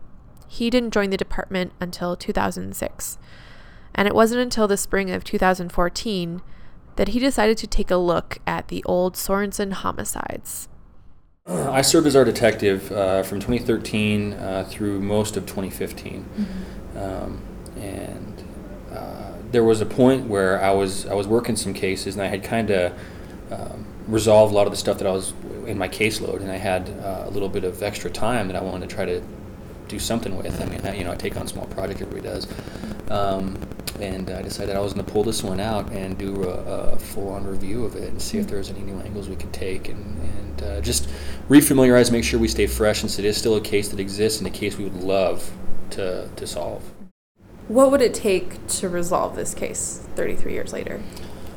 He 0.46 0.70
didn't 0.70 0.92
join 0.92 1.10
the 1.10 1.16
department 1.16 1.72
until 1.80 2.14
2006. 2.14 3.18
And 3.96 4.06
it 4.06 4.14
wasn't 4.14 4.42
until 4.42 4.68
the 4.68 4.76
spring 4.76 5.10
of 5.10 5.24
2014 5.24 6.40
that 6.94 7.08
he 7.08 7.18
decided 7.18 7.58
to 7.58 7.66
take 7.66 7.90
a 7.90 7.96
look 7.96 8.38
at 8.46 8.68
the 8.68 8.84
old 8.84 9.16
Sorenson 9.16 9.72
homicides. 9.72 10.68
I 11.48 11.82
served 11.82 12.06
as 12.06 12.14
our 12.14 12.24
detective 12.24 12.92
uh, 12.92 13.24
from 13.24 13.40
2013 13.40 14.34
uh, 14.34 14.66
through 14.68 15.00
most 15.00 15.36
of 15.36 15.46
2015, 15.46 16.24
mm-hmm. 16.24 16.96
um, 16.96 17.42
and 17.76 18.44
uh, 18.92 19.32
there 19.50 19.64
was 19.64 19.80
a 19.80 19.86
point 19.86 20.26
where 20.26 20.62
I 20.62 20.70
was 20.70 21.06
I 21.06 21.14
was 21.14 21.26
working 21.26 21.56
some 21.56 21.74
cases 21.74 22.14
and 22.14 22.22
I 22.22 22.26
had 22.26 22.42
kind 22.42 22.70
of 22.70 22.92
um, 23.50 23.86
resolved 24.06 24.52
a 24.52 24.56
lot 24.56 24.66
of 24.66 24.72
the 24.72 24.76
stuff 24.76 24.98
that 24.98 25.06
I 25.06 25.12
was 25.12 25.32
in 25.66 25.78
my 25.78 25.88
caseload, 25.88 26.40
and 26.40 26.50
I 26.50 26.56
had 26.56 26.88
uh, 26.88 27.24
a 27.26 27.30
little 27.30 27.48
bit 27.48 27.64
of 27.64 27.82
extra 27.82 28.10
time 28.10 28.48
that 28.48 28.56
I 28.56 28.62
wanted 28.62 28.88
to 28.88 28.94
try 28.94 29.04
to 29.04 29.22
do 29.88 29.98
something 29.98 30.36
with. 30.36 30.60
I 30.60 30.66
mean, 30.66 30.80
I, 30.84 30.96
you 30.96 31.04
know, 31.04 31.12
I 31.12 31.16
take 31.16 31.36
on 31.36 31.42
a 31.42 31.48
small 31.48 31.66
project, 31.66 32.00
everybody 32.00 32.26
does. 32.26 32.48
Um, 33.10 33.58
and 34.00 34.30
I 34.30 34.42
decided 34.42 34.76
I 34.76 34.80
was 34.80 34.92
going 34.92 35.06
to 35.06 35.12
pull 35.12 35.24
this 35.24 35.42
one 35.42 35.60
out 35.60 35.90
and 35.90 36.18
do 36.18 36.44
a, 36.44 36.92
a 36.92 36.98
full-on 36.98 37.46
review 37.46 37.84
of 37.84 37.96
it 37.96 38.10
and 38.10 38.20
see 38.20 38.38
if 38.38 38.46
there's 38.46 38.68
any 38.68 38.80
new 38.80 39.00
angles 39.00 39.28
we 39.28 39.36
could 39.36 39.52
take 39.52 39.88
and, 39.88 40.18
and 40.18 40.62
uh, 40.62 40.80
just 40.80 41.08
refamiliarize, 41.48 42.12
make 42.12 42.24
sure 42.24 42.38
we 42.38 42.48
stay 42.48 42.66
fresh 42.66 43.00
since 43.00 43.18
it 43.18 43.24
is 43.24 43.36
still 43.36 43.56
a 43.56 43.60
case 43.60 43.88
that 43.88 44.00
exists 44.00 44.38
and 44.38 44.46
a 44.46 44.50
case 44.50 44.76
we 44.76 44.84
would 44.84 45.02
love 45.02 45.50
to, 45.90 46.28
to 46.36 46.46
solve. 46.46 46.82
What 47.68 47.90
would 47.90 48.00
it 48.00 48.14
take 48.14 48.66
to 48.68 48.88
resolve 48.88 49.34
this 49.34 49.54
case 49.54 50.06
33 50.14 50.52
years 50.52 50.72
later? 50.72 51.02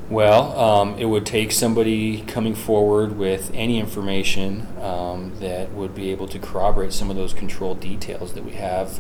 Well, 0.10 0.58
um, 0.60 0.98
it 0.98 1.06
would 1.06 1.26
take 1.26 1.52
somebody 1.52 2.22
coming 2.24 2.56
forward 2.56 3.16
with 3.16 3.52
any 3.54 3.80
information 3.80 4.66
um, 4.82 5.36
that 5.40 5.72
would 5.74 5.94
be 5.94 6.10
able 6.10 6.28
to 6.30 6.40
corroborate 6.40 6.94
some 6.94 7.12
of 7.12 7.16
those 7.16 7.32
control 7.32 7.76
details 7.76 8.34
that 8.34 8.44
we 8.44 8.54
have 8.54 9.00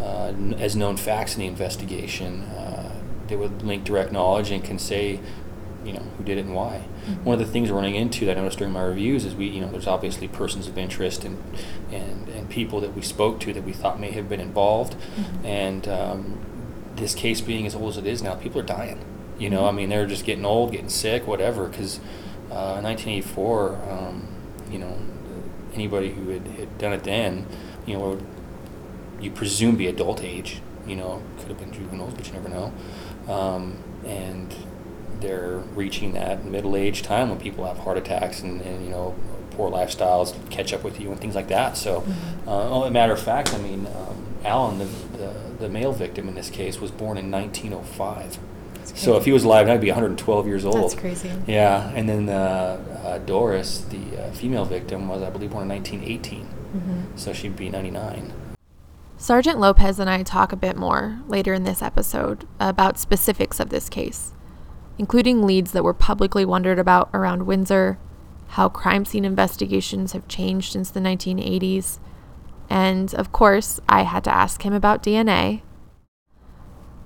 uh, 0.00 0.32
as 0.58 0.76
known 0.76 0.96
facts 0.96 1.34
in 1.34 1.40
the 1.40 1.46
investigation. 1.46 2.42
Uh, 2.42 2.92
that 3.26 3.38
would 3.38 3.62
link 3.62 3.84
direct 3.84 4.12
knowledge 4.12 4.50
and 4.50 4.62
can 4.62 4.78
say, 4.78 5.20
you 5.86 5.92
know, 5.92 6.02
who 6.18 6.24
did 6.24 6.38
it 6.38 6.44
and 6.44 6.54
why. 6.54 6.84
Mm-hmm. 7.06 7.24
One 7.24 7.40
of 7.40 7.46
the 7.46 7.52
things 7.52 7.70
we're 7.70 7.76
running 7.76 7.94
into 7.94 8.26
that 8.26 8.36
I 8.36 8.40
noticed 8.40 8.58
during 8.58 8.72
my 8.72 8.82
reviews 8.82 9.24
is 9.24 9.34
we, 9.34 9.46
you 9.46 9.60
know, 9.60 9.70
there's 9.70 9.86
obviously 9.86 10.28
persons 10.28 10.66
of 10.66 10.76
interest 10.76 11.24
and 11.24 11.42
and, 11.92 12.28
and 12.28 12.50
people 12.50 12.80
that 12.80 12.94
we 12.94 13.02
spoke 13.02 13.40
to 13.40 13.52
that 13.52 13.62
we 13.62 13.72
thought 13.72 14.00
may 14.00 14.10
have 14.10 14.28
been 14.28 14.40
involved, 14.40 14.94
mm-hmm. 14.94 15.46
and 15.46 15.88
um, 15.88 16.40
this 16.96 17.14
case 17.14 17.40
being 17.40 17.66
as 17.66 17.74
old 17.74 17.90
as 17.90 17.98
it 17.98 18.06
is 18.06 18.22
now, 18.22 18.34
people 18.34 18.60
are 18.60 18.64
dying 18.64 19.04
you 19.38 19.50
know, 19.50 19.66
I 19.66 19.72
mean, 19.72 19.88
they're 19.88 20.06
just 20.06 20.24
getting 20.24 20.44
old, 20.44 20.72
getting 20.72 20.88
sick, 20.88 21.26
whatever. 21.26 21.68
Because 21.68 21.98
uh, 22.50 22.80
1984, 22.80 23.76
um, 23.90 24.28
you 24.70 24.78
know, 24.78 24.96
anybody 25.74 26.10
who 26.12 26.30
had, 26.30 26.46
had 26.46 26.78
done 26.78 26.92
it 26.92 27.04
then, 27.04 27.46
you 27.84 27.94
know, 27.94 28.10
would, 28.10 28.26
you 29.20 29.30
presume 29.30 29.76
be 29.76 29.86
adult 29.86 30.22
age. 30.22 30.60
You 30.86 30.96
know, 30.96 31.22
could 31.38 31.48
have 31.48 31.58
been 31.58 31.72
juveniles, 31.72 32.14
but 32.14 32.26
you 32.26 32.32
never 32.32 32.48
know. 32.48 32.72
Um, 33.32 33.78
and 34.06 34.54
they're 35.20 35.58
reaching 35.74 36.12
that 36.12 36.44
middle 36.44 36.76
age 36.76 37.02
time 37.02 37.30
when 37.30 37.38
people 37.38 37.64
have 37.66 37.78
heart 37.78 37.98
attacks 37.98 38.40
and, 38.40 38.60
and 38.62 38.84
you 38.84 38.90
know 38.90 39.14
poor 39.52 39.70
lifestyles 39.70 40.34
catch 40.50 40.72
up 40.72 40.84
with 40.84 41.00
you 41.00 41.10
and 41.10 41.20
things 41.20 41.34
like 41.34 41.48
that. 41.48 41.76
So, 41.76 42.02
mm-hmm. 42.02 42.48
uh, 42.48 42.82
a 42.82 42.90
matter 42.90 43.14
of 43.14 43.20
fact, 43.20 43.54
I 43.54 43.58
mean, 43.58 43.86
um, 43.86 44.26
Allen, 44.44 44.78
the, 44.78 44.84
the, 44.84 45.34
the 45.60 45.68
male 45.68 45.92
victim 45.92 46.28
in 46.28 46.34
this 46.34 46.50
case, 46.50 46.78
was 46.78 46.90
born 46.90 47.16
in 47.16 47.30
1905. 47.30 48.38
So 48.94 49.16
if 49.16 49.24
he 49.24 49.32
was 49.32 49.44
alive, 49.44 49.68
I'd 49.68 49.80
be 49.80 49.88
112 49.88 50.46
years 50.46 50.64
old. 50.64 50.76
That's 50.76 50.94
crazy. 50.94 51.30
Yeah, 51.46 51.90
and 51.94 52.08
then 52.08 52.28
uh, 52.28 53.02
uh, 53.04 53.18
Doris, 53.18 53.80
the 53.80 54.22
uh, 54.22 54.30
female 54.30 54.64
victim, 54.64 55.08
was 55.08 55.22
I 55.22 55.30
believe 55.30 55.50
born 55.50 55.64
in 55.64 55.68
1918. 55.68 56.44
Mm-hmm. 56.44 57.16
So 57.16 57.32
she'd 57.32 57.56
be 57.56 57.68
99. 57.68 58.32
Sergeant 59.18 59.58
Lopez 59.58 59.98
and 59.98 60.08
I 60.08 60.22
talk 60.22 60.52
a 60.52 60.56
bit 60.56 60.76
more 60.76 61.20
later 61.26 61.52
in 61.52 61.64
this 61.64 61.82
episode 61.82 62.46
about 62.60 62.98
specifics 62.98 63.58
of 63.58 63.70
this 63.70 63.88
case, 63.88 64.32
including 64.98 65.46
leads 65.46 65.72
that 65.72 65.84
were 65.84 65.94
publicly 65.94 66.44
wondered 66.44 66.78
about 66.78 67.10
around 67.12 67.46
Windsor, 67.46 67.98
how 68.48 68.68
crime 68.68 69.04
scene 69.04 69.24
investigations 69.24 70.12
have 70.12 70.28
changed 70.28 70.72
since 70.72 70.90
the 70.90 71.00
1980s, 71.00 71.98
and 72.68 73.14
of 73.14 73.32
course, 73.32 73.80
I 73.88 74.02
had 74.02 74.24
to 74.24 74.34
ask 74.34 74.62
him 74.62 74.72
about 74.72 75.02
DNA. 75.02 75.62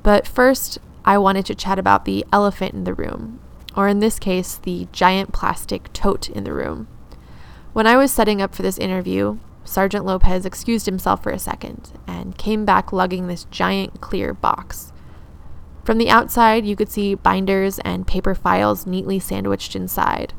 But 0.03 0.27
first, 0.27 0.79
I 1.05 1.19
wanted 1.19 1.47
to 1.47 1.55
chat 1.55 1.79
about 1.79 2.05
the 2.05 2.25
elephant 2.33 2.75
in 2.75 2.85
the 2.85 2.95
room, 2.95 3.41
or 3.77 3.89
in 3.89 4.01
this 4.01 4.19
case, 4.19 4.57
the 4.57 4.89
giant 4.93 5.33
plastic 5.33 5.93
tote 5.93 6.29
in 6.31 6.45
the 6.45 6.53
room. 6.55 6.89
When 7.73 7.87
I 7.87 7.97
was 7.97 8.11
setting 8.13 8.43
up 8.43 8.55
for 8.55 8.63
this 8.63 8.79
interview, 8.79 9.39
Sergeant 9.65 10.05
Lopez 10.05 10.45
excused 10.45 10.87
himself 10.87 11.23
for 11.23 11.31
a 11.31 11.39
second 11.39 11.93
and 12.07 12.37
came 12.37 12.65
back 12.65 12.93
lugging 12.93 13.27
this 13.27 13.45
giant 13.45 14.01
clear 14.01 14.35
box. 14.35 14.93
From 15.85 15.99
the 15.99 16.11
outside, 16.11 16.67
you 16.67 16.77
could 16.77 16.91
see 16.91 17.15
binders 17.15 17.79
and 17.81 18.07
paper 18.07 18.35
files 18.35 18.87
neatly 18.87 19.19
sandwiched 19.19 19.75
inside. 19.75 20.35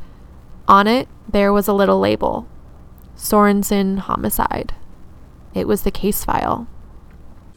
On 0.67 0.87
it, 0.87 1.07
there 1.27 1.51
was 1.51 1.67
a 1.67 1.73
little 1.73 1.99
label 1.99 2.47
Sorenson 3.15 3.97
Homicide. 3.97 4.73
It 5.53 5.67
was 5.67 5.83
the 5.83 5.91
case 5.91 6.23
file 6.23 6.67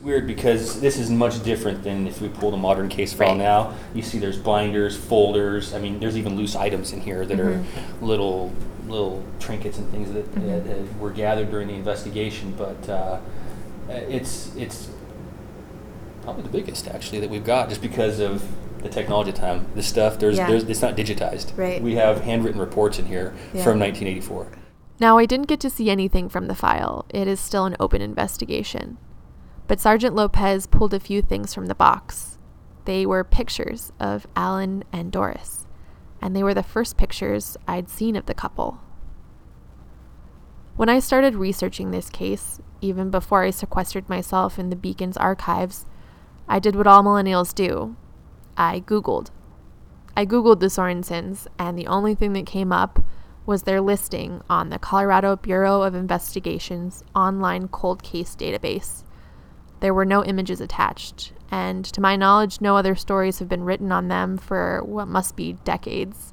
weird 0.05 0.27
because 0.27 0.81
this 0.81 0.99
is 0.99 1.11
much 1.11 1.43
different 1.43 1.83
than 1.83 2.07
if 2.07 2.21
we 2.21 2.29
pulled 2.29 2.55
a 2.55 2.57
modern 2.57 2.89
case 2.89 3.13
file 3.13 3.31
right. 3.31 3.39
now. 3.39 3.75
You 3.95 4.03
see, 4.03 4.19
there's 4.19 4.37
binders, 4.37 4.97
folders. 4.97 5.75
I 5.75 5.79
mean, 5.79 5.99
there's 5.99 6.17
even 6.17 6.37
loose 6.37 6.55
items 6.55 6.93
in 6.93 7.01
here 7.01 7.25
that 7.25 7.39
mm-hmm. 7.39 7.79
are 7.79 8.07
little 8.07 8.53
little 8.87 9.25
trinkets 9.41 9.79
and 9.79 9.91
things 9.91 10.13
that, 10.13 10.27
mm-hmm. 10.35 10.47
that, 10.47 10.65
that, 10.67 10.99
were 10.99 11.11
gathered 11.11 11.51
during 11.51 11.69
the 11.69 11.75
investigation. 11.75 12.53
But 12.57 12.89
uh, 12.89 13.19
it's 13.89 14.55
it's 14.57 14.91
probably 16.25 16.43
the 16.43 16.49
biggest 16.49 16.89
actually 16.89 17.21
that 17.21 17.31
we've 17.31 17.45
got, 17.45 17.69
just 17.69 17.83
because 17.83 18.19
of 18.19 18.45
the 18.83 18.89
technology 18.89 19.33
time. 19.33 19.67
This 19.75 19.87
stuff 19.87 20.19
there's 20.19 20.37
yeah. 20.37 20.49
there's 20.49 20.65
it's 20.65 20.83
not 20.83 20.97
digitized. 20.97 21.57
Right. 21.57 21.83
We 21.83 21.95
have 21.95 22.21
handwritten 22.23 22.61
reports 22.61 22.99
in 22.99 23.07
here 23.07 23.35
yeah. 23.53 23.65
from 23.65 23.79
1984. 23.79 24.49
Now, 25.01 25.19
I 25.19 25.27
didn't 25.27 25.49
get 25.49 25.59
to 25.61 25.71
see 25.71 25.91
anything 25.91 26.29
from 26.29 26.47
the 26.47 26.55
file. 26.55 27.05
It 27.09 27.27
is 27.27 27.41
still 27.41 27.65
an 27.65 27.77
open 27.81 28.01
investigation. 28.01 28.97
But 29.67 29.81
Sergeant 29.81 30.15
Lopez 30.15 30.67
pulled 30.67 30.95
a 30.95 31.01
few 31.01 31.21
things 31.21 31.53
from 31.53 31.67
the 31.67 31.75
box. 31.75 32.39
They 32.85 33.05
were 33.05 33.25
pictures 33.25 33.93
of 33.99 34.27
Allen 34.37 34.85
and 34.93 35.11
Doris, 35.11 35.67
and 36.21 36.37
they 36.37 36.43
were 36.43 36.55
the 36.55 36.63
first 36.63 36.97
pictures 36.97 37.57
I'd 37.67 37.89
seen 37.89 38.15
of 38.15 38.27
the 38.27 38.35
couple. 38.35 38.81
When 40.77 40.89
I 40.89 40.99
started 40.99 41.35
researching 41.35 41.91
this 41.91 42.11
case, 42.11 42.61
even 42.81 43.11
before 43.11 43.43
I 43.43 43.51
sequestered 43.51 44.09
myself 44.09 44.59
in 44.59 44.71
the 44.71 44.77
Beacon's 44.77 45.17
archives, 45.17 45.87
I 46.49 46.59
did 46.59 46.77
what 46.77 46.87
all 46.87 47.03
millennials 47.03 47.55
do 47.55 47.97
I 48.57 48.81
Googled. 48.81 49.31
I 50.17 50.25
Googled 50.25 50.61
the 50.61 50.67
Sorensons, 50.67 51.47
and 51.59 51.77
the 51.77 51.89
only 51.89 52.15
thing 52.15 52.33
that 52.35 52.47
came 52.47 52.73
up 52.73 53.03
was 53.47 53.65
their 53.65 53.81
listing 53.81 54.41
on 54.49 54.71
the 54.71 54.79
Colorado 54.79 55.37
Bureau 55.37 55.83
of 55.83 55.95
Investigation's 55.95 57.03
online 57.15 57.69
cold 57.69 58.03
case 58.03 58.37
database. 58.37 59.03
There 59.81 59.93
were 59.93 60.05
no 60.05 60.25
images 60.25 60.61
attached, 60.61 61.33
and 61.51 61.85
to 61.87 62.01
my 62.01 62.17
knowledge, 62.17 62.61
no 62.61 62.77
other 62.77 62.95
stories 62.95 63.41
have 63.41 63.49
been 63.49 63.65
written 63.65 63.91
on 63.93 64.09
them 64.09 64.39
for 64.39 64.83
what 64.85 65.09
must 65.09 65.37
be 65.37 65.55
decades. 65.65 66.33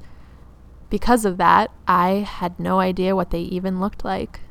Because 0.90 1.26
of 1.26 1.38
that, 1.38 1.72
I 1.88 2.26
had 2.28 2.60
no 2.60 2.80
idea 2.80 3.16
what 3.16 3.32
they 3.32 3.42
even 3.42 3.80
looked 3.80 4.06
like. 4.06 4.42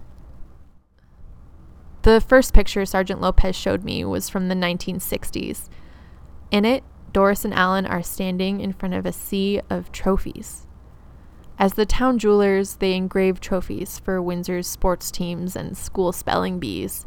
The 2.02 2.20
first 2.20 2.54
picture 2.54 2.86
Sergeant 2.86 3.20
Lopez 3.20 3.54
showed 3.54 3.84
me 3.84 4.04
was 4.04 4.28
from 4.28 4.48
the 4.48 4.54
1960s. 4.54 5.68
In 6.50 6.64
it, 6.64 6.82
Doris 7.12 7.44
and 7.44 7.52
Allen 7.52 7.86
are 7.86 8.02
standing 8.02 8.60
in 8.60 8.72
front 8.72 8.94
of 8.94 9.04
a 9.04 9.12
sea 9.12 9.60
of 9.68 9.92
trophies. 9.92 10.66
As 11.58 11.74
the 11.74 11.84
town 11.84 12.18
jewelers, 12.18 12.76
they 12.76 12.94
engrave 12.94 13.38
trophies 13.38 13.98
for 13.98 14.22
Windsor's 14.22 14.66
sports 14.66 15.10
teams 15.10 15.54
and 15.54 15.76
school 15.76 16.12
spelling 16.12 16.58
bees. 16.58 17.04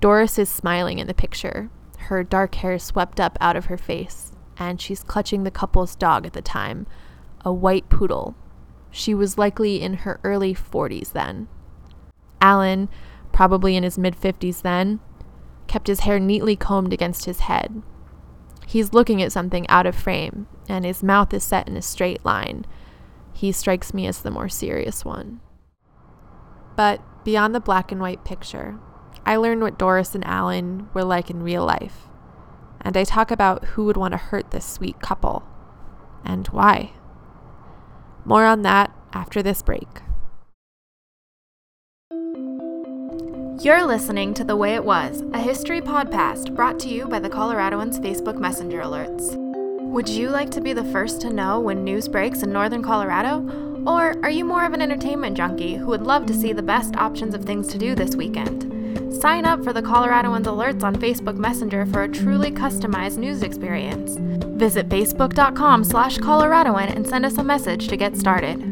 Doris 0.00 0.36
is 0.36 0.48
smiling 0.48 0.98
in 0.98 1.06
the 1.06 1.14
picture, 1.14 1.70
her 1.98 2.24
dark 2.24 2.56
hair 2.56 2.78
swept 2.80 3.20
up 3.20 3.38
out 3.40 3.54
of 3.54 3.66
her 3.66 3.78
face, 3.78 4.32
and 4.56 4.80
she's 4.80 5.04
clutching 5.04 5.44
the 5.44 5.50
couple's 5.52 5.94
dog 5.94 6.26
at 6.26 6.32
the 6.32 6.42
time, 6.42 6.88
a 7.44 7.52
white 7.52 7.88
poodle. 7.88 8.34
She 8.90 9.14
was 9.14 9.38
likely 9.38 9.80
in 9.80 9.94
her 9.98 10.18
early 10.24 10.54
40s 10.54 11.12
then. 11.12 11.46
Allen, 12.40 12.88
probably 13.32 13.76
in 13.76 13.82
his 13.82 13.98
mid 13.98 14.14
50s 14.18 14.62
then, 14.62 15.00
kept 15.66 15.86
his 15.86 16.00
hair 16.00 16.18
neatly 16.18 16.56
combed 16.56 16.92
against 16.92 17.24
his 17.24 17.40
head. 17.40 17.82
He's 18.66 18.92
looking 18.92 19.22
at 19.22 19.32
something 19.32 19.68
out 19.68 19.86
of 19.86 19.94
frame, 19.94 20.46
and 20.68 20.84
his 20.84 21.02
mouth 21.02 21.34
is 21.34 21.42
set 21.42 21.68
in 21.68 21.76
a 21.76 21.82
straight 21.82 22.24
line. 22.24 22.64
He 23.32 23.52
strikes 23.52 23.92
me 23.92 24.06
as 24.06 24.22
the 24.22 24.30
more 24.30 24.48
serious 24.48 25.04
one. 25.04 25.40
But 26.76 27.00
beyond 27.24 27.54
the 27.54 27.60
black 27.60 27.92
and 27.92 28.00
white 28.00 28.24
picture, 28.24 28.78
I 29.24 29.36
learned 29.36 29.62
what 29.62 29.78
Doris 29.78 30.14
and 30.14 30.26
Allen 30.26 30.88
were 30.94 31.04
like 31.04 31.30
in 31.30 31.42
real 31.42 31.64
life. 31.64 32.08
And 32.80 32.96
I 32.96 33.04
talk 33.04 33.30
about 33.30 33.64
who 33.64 33.84
would 33.84 33.96
want 33.96 34.12
to 34.12 34.18
hurt 34.18 34.50
this 34.50 34.64
sweet 34.64 35.00
couple 35.00 35.44
and 36.24 36.46
why. 36.48 36.92
More 38.24 38.44
on 38.44 38.62
that 38.62 38.92
after 39.12 39.42
this 39.42 39.62
break. 39.62 40.02
You're 43.60 43.86
listening 43.86 44.34
to 44.34 44.44
The 44.44 44.56
Way 44.56 44.74
It 44.74 44.84
Was, 44.84 45.22
a 45.32 45.38
history 45.38 45.80
podcast 45.80 46.54
brought 46.54 46.80
to 46.80 46.88
you 46.88 47.06
by 47.06 47.20
the 47.20 47.30
Coloradoans 47.30 48.00
Facebook 48.00 48.40
Messenger 48.40 48.80
alerts. 48.80 49.36
Would 49.90 50.08
you 50.08 50.30
like 50.30 50.50
to 50.52 50.60
be 50.60 50.72
the 50.72 50.84
first 50.84 51.20
to 51.20 51.30
know 51.30 51.60
when 51.60 51.84
news 51.84 52.08
breaks 52.08 52.42
in 52.42 52.52
northern 52.52 52.82
Colorado? 52.82 53.46
Or 53.86 54.16
are 54.24 54.30
you 54.30 54.44
more 54.44 54.64
of 54.64 54.72
an 54.72 54.82
entertainment 54.82 55.36
junkie 55.36 55.74
who 55.74 55.86
would 55.86 56.02
love 56.02 56.26
to 56.26 56.34
see 56.34 56.52
the 56.52 56.62
best 56.62 56.96
options 56.96 57.34
of 57.34 57.44
things 57.44 57.68
to 57.68 57.78
do 57.78 57.94
this 57.94 58.16
weekend? 58.16 58.62
Sign 59.14 59.44
up 59.44 59.62
for 59.62 59.72
the 59.72 59.82
Coloradoans 59.82 60.46
alerts 60.46 60.82
on 60.82 60.96
Facebook 60.96 61.36
Messenger 61.36 61.86
for 61.86 62.02
a 62.02 62.08
truly 62.08 62.50
customized 62.50 63.18
news 63.18 63.42
experience. 63.42 64.16
Visit 64.56 64.88
facebook.com 64.88 65.84
slash 65.84 66.18
Coloradoan 66.18 66.96
and 66.96 67.06
send 67.06 67.26
us 67.26 67.38
a 67.38 67.44
message 67.44 67.88
to 67.88 67.96
get 67.96 68.16
started. 68.16 68.71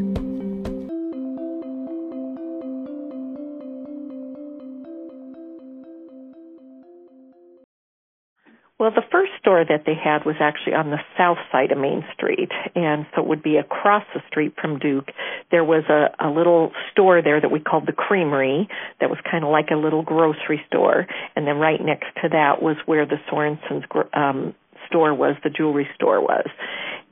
Well, 8.80 8.90
the 8.90 9.04
first 9.12 9.32
store 9.38 9.62
that 9.62 9.84
they 9.84 9.92
had 9.92 10.24
was 10.24 10.36
actually 10.40 10.72
on 10.72 10.88
the 10.88 11.04
south 11.18 11.36
side 11.52 11.70
of 11.70 11.76
Main 11.76 12.02
Street, 12.14 12.48
and 12.74 13.04
so 13.14 13.20
it 13.20 13.28
would 13.28 13.42
be 13.42 13.58
across 13.58 14.04
the 14.14 14.22
street 14.26 14.54
from 14.58 14.78
Duke. 14.78 15.10
There 15.50 15.62
was 15.62 15.84
a, 15.90 16.08
a 16.18 16.30
little 16.30 16.72
store 16.90 17.20
there 17.20 17.38
that 17.38 17.50
we 17.50 17.60
called 17.60 17.84
the 17.84 17.92
Creamery 17.92 18.68
that 18.98 19.10
was 19.10 19.18
kind 19.30 19.44
of 19.44 19.50
like 19.50 19.68
a 19.70 19.76
little 19.76 20.02
grocery 20.02 20.64
store, 20.66 21.06
and 21.36 21.46
then 21.46 21.58
right 21.58 21.78
next 21.78 22.06
to 22.22 22.30
that 22.30 22.62
was 22.62 22.76
where 22.86 23.04
the 23.04 23.20
Sorenson's 23.28 23.84
um, 24.14 24.54
store 24.86 25.12
was, 25.12 25.36
the 25.44 25.50
jewelry 25.50 25.86
store 25.94 26.22
was. 26.22 26.48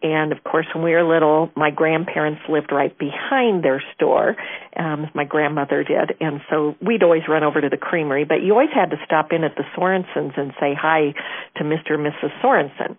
And 0.03 0.33
of 0.33 0.45
course, 0.45 0.67
when 0.75 0.85
we 0.85 0.93
were 0.93 1.03
little, 1.03 1.51
my 1.57 1.71
grandparents 1.71 2.41
lived 2.49 2.71
right 2.71 2.97
behind 2.99 3.65
their 3.65 3.83
store. 3.95 4.37
Um, 4.77 5.07
my 5.15 5.25
grandmother 5.25 5.83
did, 5.83 6.17
and 6.21 6.41
so 6.49 6.77
we'd 6.81 7.03
always 7.03 7.23
run 7.29 7.43
over 7.43 7.61
to 7.61 7.69
the 7.69 7.77
creamery. 7.77 8.25
But 8.25 8.43
you 8.43 8.53
always 8.53 8.73
had 8.73 8.91
to 8.91 8.97
stop 9.05 9.33
in 9.33 9.43
at 9.43 9.57
the 9.57 9.65
Sorensons 9.77 10.39
and 10.39 10.53
say 10.61 10.75
hi 10.75 11.15
to 11.57 11.65
Mr. 11.65 11.95
and 11.95 12.07
Mrs. 12.07 12.31
Sorenson. 12.41 12.97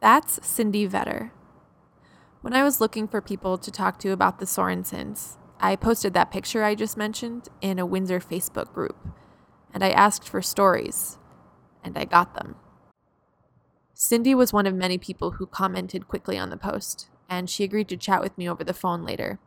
That's 0.00 0.46
Cindy 0.46 0.88
Vetter. 0.88 1.30
When 2.40 2.54
I 2.54 2.62
was 2.62 2.80
looking 2.80 3.08
for 3.08 3.20
people 3.20 3.58
to 3.58 3.70
talk 3.70 3.98
to 4.00 4.12
about 4.12 4.38
the 4.38 4.46
Sorensons, 4.46 5.36
I 5.58 5.74
posted 5.76 6.14
that 6.14 6.30
picture 6.30 6.62
I 6.62 6.74
just 6.74 6.96
mentioned 6.96 7.48
in 7.60 7.78
a 7.78 7.86
Windsor 7.86 8.20
Facebook 8.20 8.72
group, 8.72 8.96
and 9.74 9.82
I 9.82 9.90
asked 9.90 10.28
for 10.28 10.40
stories, 10.40 11.18
and 11.82 11.98
I 11.98 12.04
got 12.04 12.34
them. 12.34 12.56
Cindy 13.98 14.34
was 14.34 14.52
one 14.52 14.66
of 14.66 14.74
many 14.74 14.98
people 14.98 15.30
who 15.30 15.46
commented 15.46 16.06
quickly 16.06 16.36
on 16.36 16.50
the 16.50 16.58
post, 16.58 17.08
and 17.30 17.48
she 17.48 17.64
agreed 17.64 17.88
to 17.88 17.96
chat 17.96 18.20
with 18.20 18.36
me 18.36 18.46
over 18.46 18.62
the 18.62 18.74
phone 18.74 19.06
later. 19.06 19.38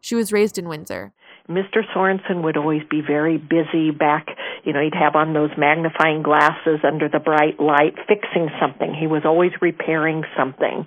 She 0.00 0.16
was 0.16 0.32
raised 0.32 0.58
in 0.58 0.68
Windsor. 0.68 1.12
Mr. 1.48 1.84
Sorenson 1.94 2.42
would 2.42 2.56
always 2.56 2.82
be 2.90 3.00
very 3.00 3.38
busy 3.38 3.92
back, 3.92 4.26
you 4.64 4.72
know, 4.72 4.82
he'd 4.82 4.98
have 4.98 5.14
on 5.14 5.34
those 5.34 5.50
magnifying 5.56 6.24
glasses 6.24 6.80
under 6.82 7.08
the 7.08 7.20
bright 7.20 7.60
light 7.60 7.94
fixing 8.08 8.50
something. 8.60 8.92
He 8.92 9.06
was 9.06 9.22
always 9.24 9.52
repairing 9.62 10.24
something. 10.36 10.84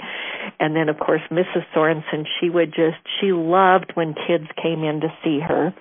And 0.60 0.76
then 0.76 0.90
of 0.90 1.00
course 1.00 1.22
Mrs. 1.32 1.64
Sorenson, 1.74 2.26
she 2.42 2.50
would 2.50 2.74
just 2.74 3.00
she 3.22 3.32
loved 3.32 3.94
when 3.94 4.14
kids 4.14 4.48
came 4.62 4.84
in 4.84 5.00
to 5.00 5.08
see 5.24 5.40
her 5.40 5.74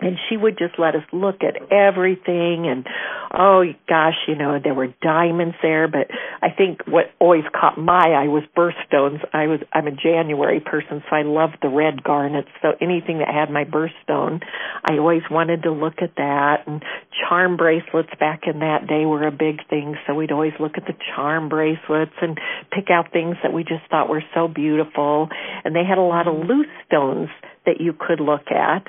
and 0.00 0.16
she 0.28 0.36
would 0.36 0.58
just 0.58 0.78
let 0.78 0.94
us 0.94 1.04
look 1.12 1.42
at 1.42 1.56
everything 1.72 2.66
and 2.68 2.86
oh 3.32 3.64
gosh 3.88 4.16
you 4.26 4.36
know 4.36 4.58
there 4.62 4.74
were 4.74 4.88
diamonds 5.02 5.56
there. 5.62 5.88
But 5.88 6.08
i 6.42 6.50
think 6.50 6.86
what 6.86 7.06
always 7.18 7.44
caught 7.58 7.78
my 7.78 8.10
eye 8.10 8.28
was 8.28 8.44
birthstones 8.56 9.24
i 9.32 9.46
was 9.46 9.60
i'm 9.72 9.86
a 9.86 9.92
january 9.92 10.60
person 10.60 11.02
so 11.08 11.16
i 11.16 11.22
loved 11.22 11.58
the 11.62 11.68
red 11.68 12.02
garnets. 12.02 12.48
So 12.62 12.72
anything 12.80 13.18
that 13.18 13.28
had 13.28 13.50
my 13.50 13.64
birthstone 13.64 14.42
i 14.84 14.98
always 14.98 15.22
wanted 15.30 15.62
to 15.64 15.72
look 15.72 16.02
at 16.02 16.16
that. 16.16 16.66
And 16.66 16.82
charm 17.28 17.56
bracelets 17.56 18.10
back 18.18 18.42
in 18.46 18.60
that 18.60 18.86
day 18.86 19.04
were 19.04 19.26
a 19.26 19.32
big 19.32 19.66
thing. 19.68 19.96
So 20.06 20.14
we'd 20.14 20.32
always 20.32 20.52
look 20.60 20.72
at 20.76 20.86
the 20.86 20.94
charm 21.14 21.48
bracelets 21.48 22.12
and 22.20 22.38
pick 22.72 22.90
out 22.90 23.12
things 23.12 23.36
that 23.42 23.52
we 23.52 23.62
just 23.62 23.88
thought 23.90 24.08
were 24.08 24.24
so 24.34 24.48
beautiful. 24.48 25.28
And 25.64 25.74
they 25.74 25.84
had 25.88 25.98
a 25.98 26.02
lot 26.02 26.26
of 26.26 26.34
loose 26.34 26.66
stones 26.86 27.28
that 27.66 27.80
you 27.80 27.92
could 27.92 28.20
look 28.20 28.50
at 28.50 28.84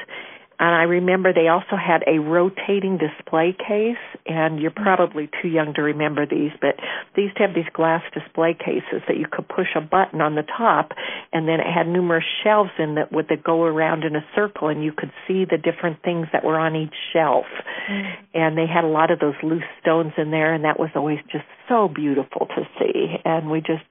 and 0.60 0.76
I 0.76 0.84
remember 0.84 1.34
they 1.34 1.48
also 1.48 1.76
had 1.76 2.04
a 2.06 2.19
rotating 2.19 2.98
display 2.98 3.56
case, 3.58 4.04
and 4.26 4.60
you're 4.60 4.72
probably 4.72 5.30
too 5.41 5.48
young 5.48 5.74
to 5.76 5.82
remember 5.82 6.26
these, 6.26 6.52
but 6.60 6.76
they 7.15 7.24
used 7.24 7.38
to 7.38 7.43
have 7.43 7.56
these 7.56 7.69
glass 7.74 8.04
display 8.13 8.54
cases 8.54 9.02
that 9.08 9.17
you 9.17 9.26
could 9.32 9.48
push 9.48 9.69
a 9.76 9.82
button 9.82 10.22
on 10.22 10.36
the 10.36 10.43
top, 10.43 10.91
and 11.32 11.48
then 11.48 11.60
it 11.60 11.67
had 11.67 11.88
numerous 11.88 12.26
shelves 12.43 12.72
in 12.78 12.95
that 12.95 13.12
would 13.12 13.30
that 13.30 13.43
go 13.43 13.63
around 13.63 14.04
in 14.04 14.15
a 14.15 14.26
circle, 14.36 14.67
and 14.67 14.84
you 14.84 14.91
could 14.91 15.12
see 15.28 15.45
the 15.45 15.58
different 15.58 16.04
things 16.04 16.28
that 16.34 16.43
were 16.43 16.60
on 16.60 16.76
each 16.76 16.95
shelf. 17.13 17.45
Mm. 17.89 18.13
And 18.34 18.58
they 18.58 18.67
had 18.67 18.84
a 18.84 18.88
lot 18.88 19.12
of 19.12 19.19
those 19.19 19.36
loose 19.41 19.63
stones 19.82 20.13
in 20.17 20.30
there, 20.32 20.54
and 20.54 20.65
that 20.65 20.80
was 20.80 20.89
always 20.95 21.19
just 21.32 21.45
so 21.69 21.88
beautiful 21.88 22.48
to 22.48 22.67
see. 22.78 23.15
And 23.24 23.50
we 23.50 23.62
just 23.62 23.86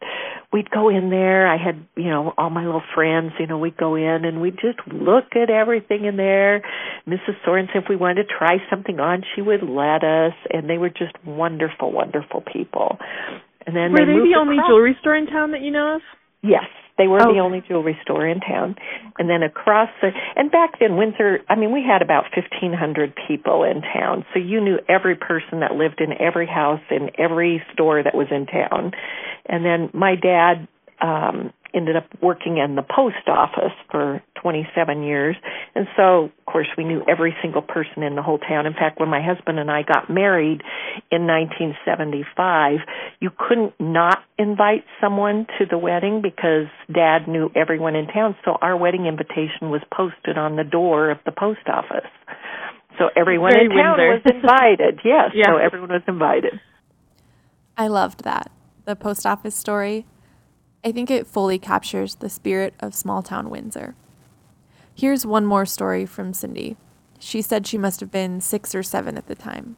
we'd 0.52 0.70
go 0.70 0.88
in 0.88 1.10
there. 1.10 1.46
I 1.46 1.56
had, 1.62 1.86
you 1.96 2.08
know, 2.08 2.32
all 2.38 2.50
my 2.50 2.64
little 2.64 2.82
friends, 2.94 3.32
you 3.38 3.46
know, 3.46 3.58
we'd 3.58 3.76
go 3.76 3.96
in 3.96 4.24
and 4.24 4.40
we'd 4.40 4.58
just 4.58 4.78
look 4.86 5.36
at 5.36 5.50
everything 5.50 6.04
in 6.04 6.16
there. 6.16 6.62
Mrs. 7.06 7.36
Sorenson, 7.44 7.82
if 7.82 7.84
we 7.88 7.96
wanted 7.96 8.24
to 8.24 8.34
try 8.38 8.56
something 8.70 8.98
on, 8.98 9.22
she 9.34 9.42
would 9.42 9.62
let 9.62 10.04
us, 10.04 10.34
and 10.50 10.68
they 10.68 10.78
were 10.78 10.90
just 10.90 11.12
wonderful, 11.24 11.92
wonderful 11.92 12.42
people. 12.52 12.98
And 13.66 13.76
then 13.76 13.92
were 13.92 13.98
they, 13.98 14.06
they 14.06 14.12
the 14.12 14.32
across. 14.32 14.40
only 14.40 14.56
jewelry 14.66 14.96
store 15.00 15.16
in 15.16 15.26
town 15.26 15.52
that 15.52 15.60
you 15.60 15.70
know 15.70 15.96
of? 15.96 16.00
Yes, 16.42 16.64
they 16.98 17.06
were 17.06 17.20
the 17.20 17.38
only 17.38 17.62
jewelry 17.66 17.96
store 18.02 18.26
in 18.26 18.40
town. 18.40 18.76
And 19.18 19.30
then 19.30 19.42
across 19.42 19.88
the 20.02 20.10
and 20.36 20.50
back 20.50 20.80
then 20.80 20.96
Windsor, 20.96 21.38
I 21.48 21.54
mean 21.54 21.72
we 21.72 21.82
had 21.82 22.02
about 22.02 22.24
1500 22.34 23.14
people 23.28 23.62
in 23.62 23.82
town. 23.82 24.26
So 24.34 24.40
you 24.40 24.60
knew 24.60 24.78
every 24.88 25.14
person 25.14 25.60
that 25.60 25.72
lived 25.72 26.00
in 26.00 26.12
every 26.20 26.46
house 26.46 26.80
in 26.90 27.10
every 27.18 27.62
store 27.72 28.02
that 28.02 28.14
was 28.14 28.26
in 28.30 28.46
town. 28.46 28.92
And 29.46 29.64
then 29.64 29.90
my 29.92 30.14
dad 30.14 30.68
um 31.00 31.52
ended 31.74 31.96
up 31.96 32.06
working 32.22 32.56
in 32.56 32.76
the 32.76 32.82
post 32.82 33.28
office 33.28 33.76
for 33.90 34.22
27 34.40 35.02
years. 35.02 35.36
And 35.74 35.86
so, 35.98 36.24
of 36.24 36.46
course, 36.46 36.66
we 36.78 36.84
knew 36.84 37.02
every 37.06 37.36
single 37.42 37.60
person 37.60 38.02
in 38.02 38.16
the 38.16 38.22
whole 38.22 38.38
town. 38.38 38.64
In 38.64 38.72
fact, 38.72 38.98
when 38.98 39.10
my 39.10 39.20
husband 39.22 39.58
and 39.58 39.70
I 39.70 39.82
got 39.82 40.08
married 40.08 40.62
in 41.12 41.26
1975, 41.26 42.80
you 43.20 43.30
couldn't 43.36 43.74
not 43.78 44.18
invite 44.38 44.84
someone 44.98 45.46
to 45.58 45.66
the 45.66 45.76
wedding 45.76 46.22
because 46.22 46.66
dad 46.92 47.28
knew 47.28 47.50
everyone 47.54 47.94
in 47.96 48.06
town. 48.06 48.34
So 48.46 48.52
our 48.62 48.76
wedding 48.76 49.04
invitation 49.04 49.68
was 49.70 49.82
posted 49.94 50.38
on 50.38 50.56
the 50.56 50.64
door 50.64 51.10
of 51.10 51.18
the 51.26 51.32
post 51.32 51.68
office. 51.68 52.08
So 52.98 53.10
everyone 53.14 53.52
Very 53.52 53.66
in 53.66 53.70
town 53.72 53.98
Windsor. 53.98 54.30
was 54.30 54.34
invited. 54.34 55.00
Yes, 55.04 55.30
Yeah. 55.34 55.44
so 55.52 55.56
everyone 55.58 55.90
was 55.90 56.02
invited. 56.08 56.58
I 57.76 57.88
loved 57.88 58.24
that. 58.24 58.50
The 58.88 58.96
post 58.96 59.26
office 59.26 59.54
story. 59.54 60.06
I 60.82 60.92
think 60.92 61.10
it 61.10 61.26
fully 61.26 61.58
captures 61.58 62.14
the 62.14 62.30
spirit 62.30 62.72
of 62.80 62.94
small 62.94 63.22
town 63.22 63.50
Windsor. 63.50 63.94
Here's 64.94 65.26
one 65.26 65.44
more 65.44 65.66
story 65.66 66.06
from 66.06 66.32
Cindy. 66.32 66.78
She 67.18 67.42
said 67.42 67.66
she 67.66 67.76
must 67.76 68.00
have 68.00 68.10
been 68.10 68.40
six 68.40 68.74
or 68.74 68.82
seven 68.82 69.18
at 69.18 69.26
the 69.26 69.34
time. 69.34 69.76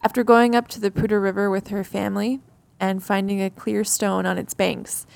After 0.00 0.22
going 0.22 0.54
up 0.54 0.68
to 0.68 0.80
the 0.80 0.92
Poudre 0.92 1.20
River 1.20 1.50
with 1.50 1.68
her 1.68 1.82
family 1.82 2.38
and 2.78 3.02
finding 3.02 3.42
a 3.42 3.50
clear 3.50 3.82
stone 3.82 4.26
on 4.26 4.38
its 4.38 4.54
banks, 4.54 5.08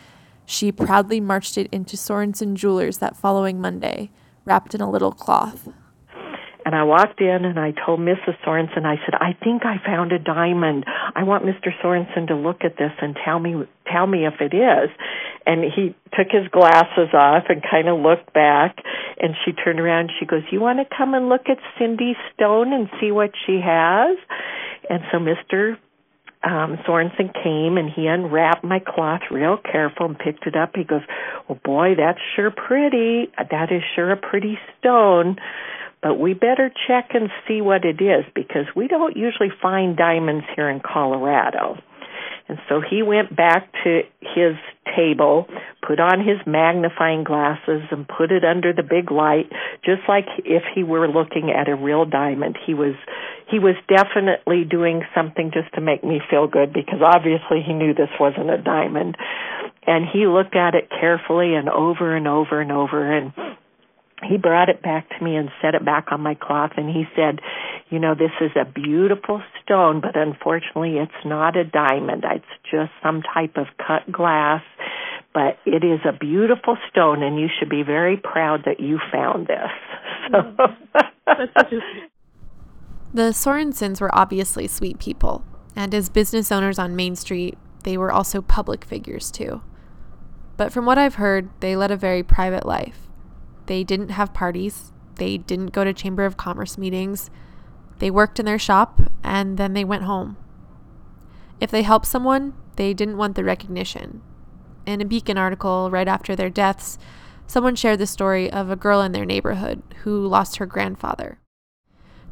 she 0.44 0.72
proudly 0.72 1.20
marched 1.20 1.56
it 1.56 1.68
into 1.70 1.96
Sorenson 1.96 2.56
Jewelers 2.56 2.98
that 2.98 3.16
following 3.16 3.60
Monday, 3.60 4.10
wrapped 4.44 4.74
in 4.74 4.80
a 4.80 4.90
little 4.90 5.12
cloth. 5.12 5.68
And 6.68 6.76
I 6.76 6.82
walked 6.82 7.22
in 7.22 7.46
and 7.46 7.58
I 7.58 7.72
told 7.86 7.98
Mrs. 7.98 8.36
Sorenson, 8.44 8.84
I 8.84 8.96
said, 8.96 9.14
I 9.14 9.32
think 9.42 9.64
I 9.64 9.76
found 9.82 10.12
a 10.12 10.18
diamond. 10.18 10.84
I 10.86 11.22
want 11.22 11.46
Mr. 11.46 11.70
Sorenson 11.80 12.26
to 12.26 12.34
look 12.34 12.58
at 12.62 12.76
this 12.76 12.92
and 13.00 13.16
tell 13.24 13.38
me 13.38 13.64
tell 13.90 14.06
me 14.06 14.26
if 14.26 14.34
it 14.42 14.54
is. 14.54 14.90
And 15.46 15.64
he 15.64 15.96
took 16.12 16.28
his 16.30 16.46
glasses 16.52 17.08
off 17.14 17.44
and 17.48 17.62
kind 17.62 17.88
of 17.88 17.98
looked 18.00 18.34
back 18.34 18.84
and 19.18 19.32
she 19.46 19.52
turned 19.52 19.80
around 19.80 20.10
she 20.20 20.26
goes, 20.26 20.42
You 20.52 20.60
want 20.60 20.78
to 20.78 20.94
come 20.94 21.14
and 21.14 21.30
look 21.30 21.48
at 21.48 21.56
Cindy 21.78 22.12
Stone 22.34 22.74
and 22.74 22.90
see 23.00 23.12
what 23.12 23.30
she 23.46 23.62
has? 23.64 24.18
And 24.90 25.00
so 25.10 25.16
Mr 25.16 25.78
um, 26.44 26.76
Sorenson 26.84 27.32
came 27.32 27.78
and 27.78 27.88
he 27.88 28.08
unwrapped 28.08 28.62
my 28.62 28.78
cloth 28.78 29.22
real 29.30 29.56
careful 29.56 30.04
and 30.04 30.18
picked 30.18 30.46
it 30.46 30.54
up. 30.54 30.72
He 30.74 30.84
goes, 30.84 31.00
Well, 31.48 31.58
boy, 31.64 31.94
that's 31.96 32.20
sure 32.36 32.50
pretty. 32.50 33.32
That 33.38 33.72
is 33.72 33.80
sure 33.96 34.12
a 34.12 34.18
pretty 34.18 34.58
stone 34.78 35.38
but 36.02 36.18
we 36.18 36.34
better 36.34 36.70
check 36.86 37.10
and 37.14 37.30
see 37.46 37.60
what 37.60 37.84
it 37.84 38.00
is 38.02 38.24
because 38.34 38.66
we 38.76 38.88
don't 38.88 39.16
usually 39.16 39.50
find 39.60 39.96
diamonds 39.96 40.44
here 40.54 40.68
in 40.68 40.80
Colorado. 40.80 41.78
And 42.48 42.58
so 42.68 42.80
he 42.80 43.02
went 43.02 43.36
back 43.36 43.70
to 43.84 44.00
his 44.20 44.56
table, 44.96 45.46
put 45.86 46.00
on 46.00 46.20
his 46.20 46.38
magnifying 46.46 47.22
glasses 47.22 47.82
and 47.90 48.08
put 48.08 48.32
it 48.32 48.42
under 48.42 48.72
the 48.72 48.82
big 48.82 49.10
light, 49.10 49.52
just 49.84 50.00
like 50.08 50.24
if 50.44 50.62
he 50.74 50.82
were 50.82 51.08
looking 51.08 51.50
at 51.50 51.68
a 51.68 51.76
real 51.76 52.06
diamond. 52.06 52.56
He 52.64 52.72
was, 52.72 52.94
he 53.50 53.58
was 53.58 53.74
definitely 53.86 54.64
doing 54.64 55.02
something 55.14 55.50
just 55.52 55.74
to 55.74 55.82
make 55.82 56.02
me 56.02 56.20
feel 56.30 56.46
good 56.46 56.72
because 56.72 57.00
obviously 57.04 57.60
he 57.64 57.74
knew 57.74 57.92
this 57.92 58.12
wasn't 58.18 58.50
a 58.50 58.58
diamond. 58.58 59.16
And 59.86 60.06
he 60.10 60.26
looked 60.26 60.56
at 60.56 60.74
it 60.74 60.88
carefully 60.88 61.54
and 61.54 61.68
over 61.68 62.16
and 62.16 62.26
over 62.26 62.60
and 62.60 62.72
over 62.72 63.12
and 63.12 63.32
he 64.22 64.36
brought 64.36 64.68
it 64.68 64.82
back 64.82 65.08
to 65.10 65.24
me 65.24 65.36
and 65.36 65.50
set 65.62 65.74
it 65.74 65.84
back 65.84 66.08
on 66.10 66.20
my 66.20 66.34
cloth 66.34 66.72
and 66.76 66.88
he 66.88 67.04
said, 67.14 67.40
you 67.90 67.98
know, 67.98 68.14
this 68.14 68.32
is 68.40 68.50
a 68.56 68.64
beautiful 68.64 69.42
stone, 69.62 70.00
but 70.00 70.16
unfortunately 70.16 70.96
it's 70.98 71.12
not 71.24 71.56
a 71.56 71.64
diamond. 71.64 72.24
It's 72.24 72.44
just 72.70 72.90
some 73.02 73.22
type 73.22 73.56
of 73.56 73.66
cut 73.78 74.10
glass, 74.10 74.62
but 75.32 75.58
it 75.64 75.84
is 75.84 76.00
a 76.04 76.16
beautiful 76.16 76.76
stone 76.90 77.22
and 77.22 77.38
you 77.38 77.48
should 77.58 77.70
be 77.70 77.82
very 77.82 78.16
proud 78.16 78.64
that 78.66 78.80
you 78.80 78.98
found 79.12 79.46
this. 79.46 79.70
The 83.14 83.32
Sorensons 83.32 84.02
were 84.02 84.14
obviously 84.14 84.68
sweet 84.68 84.98
people, 84.98 85.42
and 85.74 85.94
as 85.94 86.10
business 86.10 86.52
owners 86.52 86.78
on 86.78 86.94
Main 86.94 87.16
Street, 87.16 87.56
they 87.84 87.96
were 87.96 88.12
also 88.12 88.42
public 88.42 88.84
figures 88.84 89.30
too. 89.30 89.62
But 90.58 90.74
from 90.74 90.84
what 90.84 90.98
I've 90.98 91.14
heard, 91.14 91.48
they 91.60 91.74
led 91.74 91.90
a 91.90 91.96
very 91.96 92.22
private 92.22 92.66
life. 92.66 93.07
They 93.68 93.84
didn't 93.84 94.08
have 94.08 94.32
parties, 94.32 94.92
they 95.16 95.36
didn't 95.36 95.72
go 95.72 95.84
to 95.84 95.92
Chamber 95.92 96.24
of 96.24 96.38
Commerce 96.38 96.78
meetings, 96.78 97.30
they 97.98 98.10
worked 98.10 98.40
in 98.40 98.46
their 98.46 98.58
shop, 98.58 98.98
and 99.22 99.58
then 99.58 99.74
they 99.74 99.84
went 99.84 100.04
home. 100.04 100.38
If 101.60 101.70
they 101.70 101.82
helped 101.82 102.06
someone, 102.06 102.54
they 102.76 102.94
didn't 102.94 103.18
want 103.18 103.36
the 103.36 103.44
recognition. 103.44 104.22
In 104.86 105.02
a 105.02 105.04
Beacon 105.04 105.36
article 105.36 105.90
right 105.90 106.08
after 106.08 106.34
their 106.34 106.48
deaths, 106.48 106.98
someone 107.46 107.76
shared 107.76 107.98
the 107.98 108.06
story 108.06 108.50
of 108.50 108.70
a 108.70 108.76
girl 108.76 109.02
in 109.02 109.12
their 109.12 109.26
neighborhood 109.26 109.82
who 110.02 110.26
lost 110.26 110.56
her 110.56 110.66
grandfather. 110.66 111.38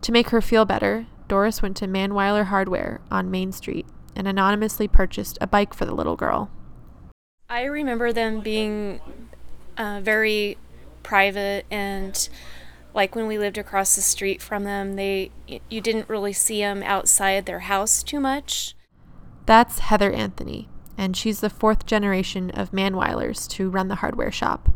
To 0.01 0.13
make 0.13 0.31
her 0.31 0.41
feel 0.41 0.65
better, 0.65 1.07
Doris 1.29 1.61
went 1.61 1.77
to 1.79 1.87
Manweiler 1.87 2.47
Hardware 2.47 3.03
on 3.11 3.31
Main 3.31 3.53
Street 3.53 3.85
and 4.15 4.27
anonymously 4.27 4.89
purchased 4.89 5.37
a 5.43 5.47
bike 5.47 5.75
for 5.75 5.85
the 5.85 5.95
little 5.95 6.17
girl. 6.17 6.51
I 7.51 7.65
remember 7.65 8.15
them 8.15 8.41
being 8.41 9.01
uh, 9.77 10.01
very 10.03 10.57
private 11.07 11.65
and 11.71 12.29
like 12.93 13.15
when 13.15 13.29
we 13.29 13.39
lived 13.39 13.57
across 13.57 13.95
the 13.95 14.03
street 14.03 14.43
from 14.43 14.65
them 14.65 14.97
they 14.97 15.31
you 15.71 15.81
didn't 15.81 16.09
really 16.09 16.33
see 16.33 16.59
them 16.59 16.83
outside 16.83 17.47
their 17.47 17.61
house 17.61 18.03
too 18.03 18.19
much. 18.19 18.75
That's 19.47 19.79
heather 19.79 20.11
anthony 20.11 20.69
and 20.99 21.17
she's 21.17 21.39
the 21.39 21.49
fourth 21.49 21.87
generation 21.87 22.51
of 22.51 22.73
manweilers 22.73 23.49
to 23.51 23.71
run 23.71 23.87
the 23.87 23.97
hardware 23.97 24.33
shop. 24.33 24.69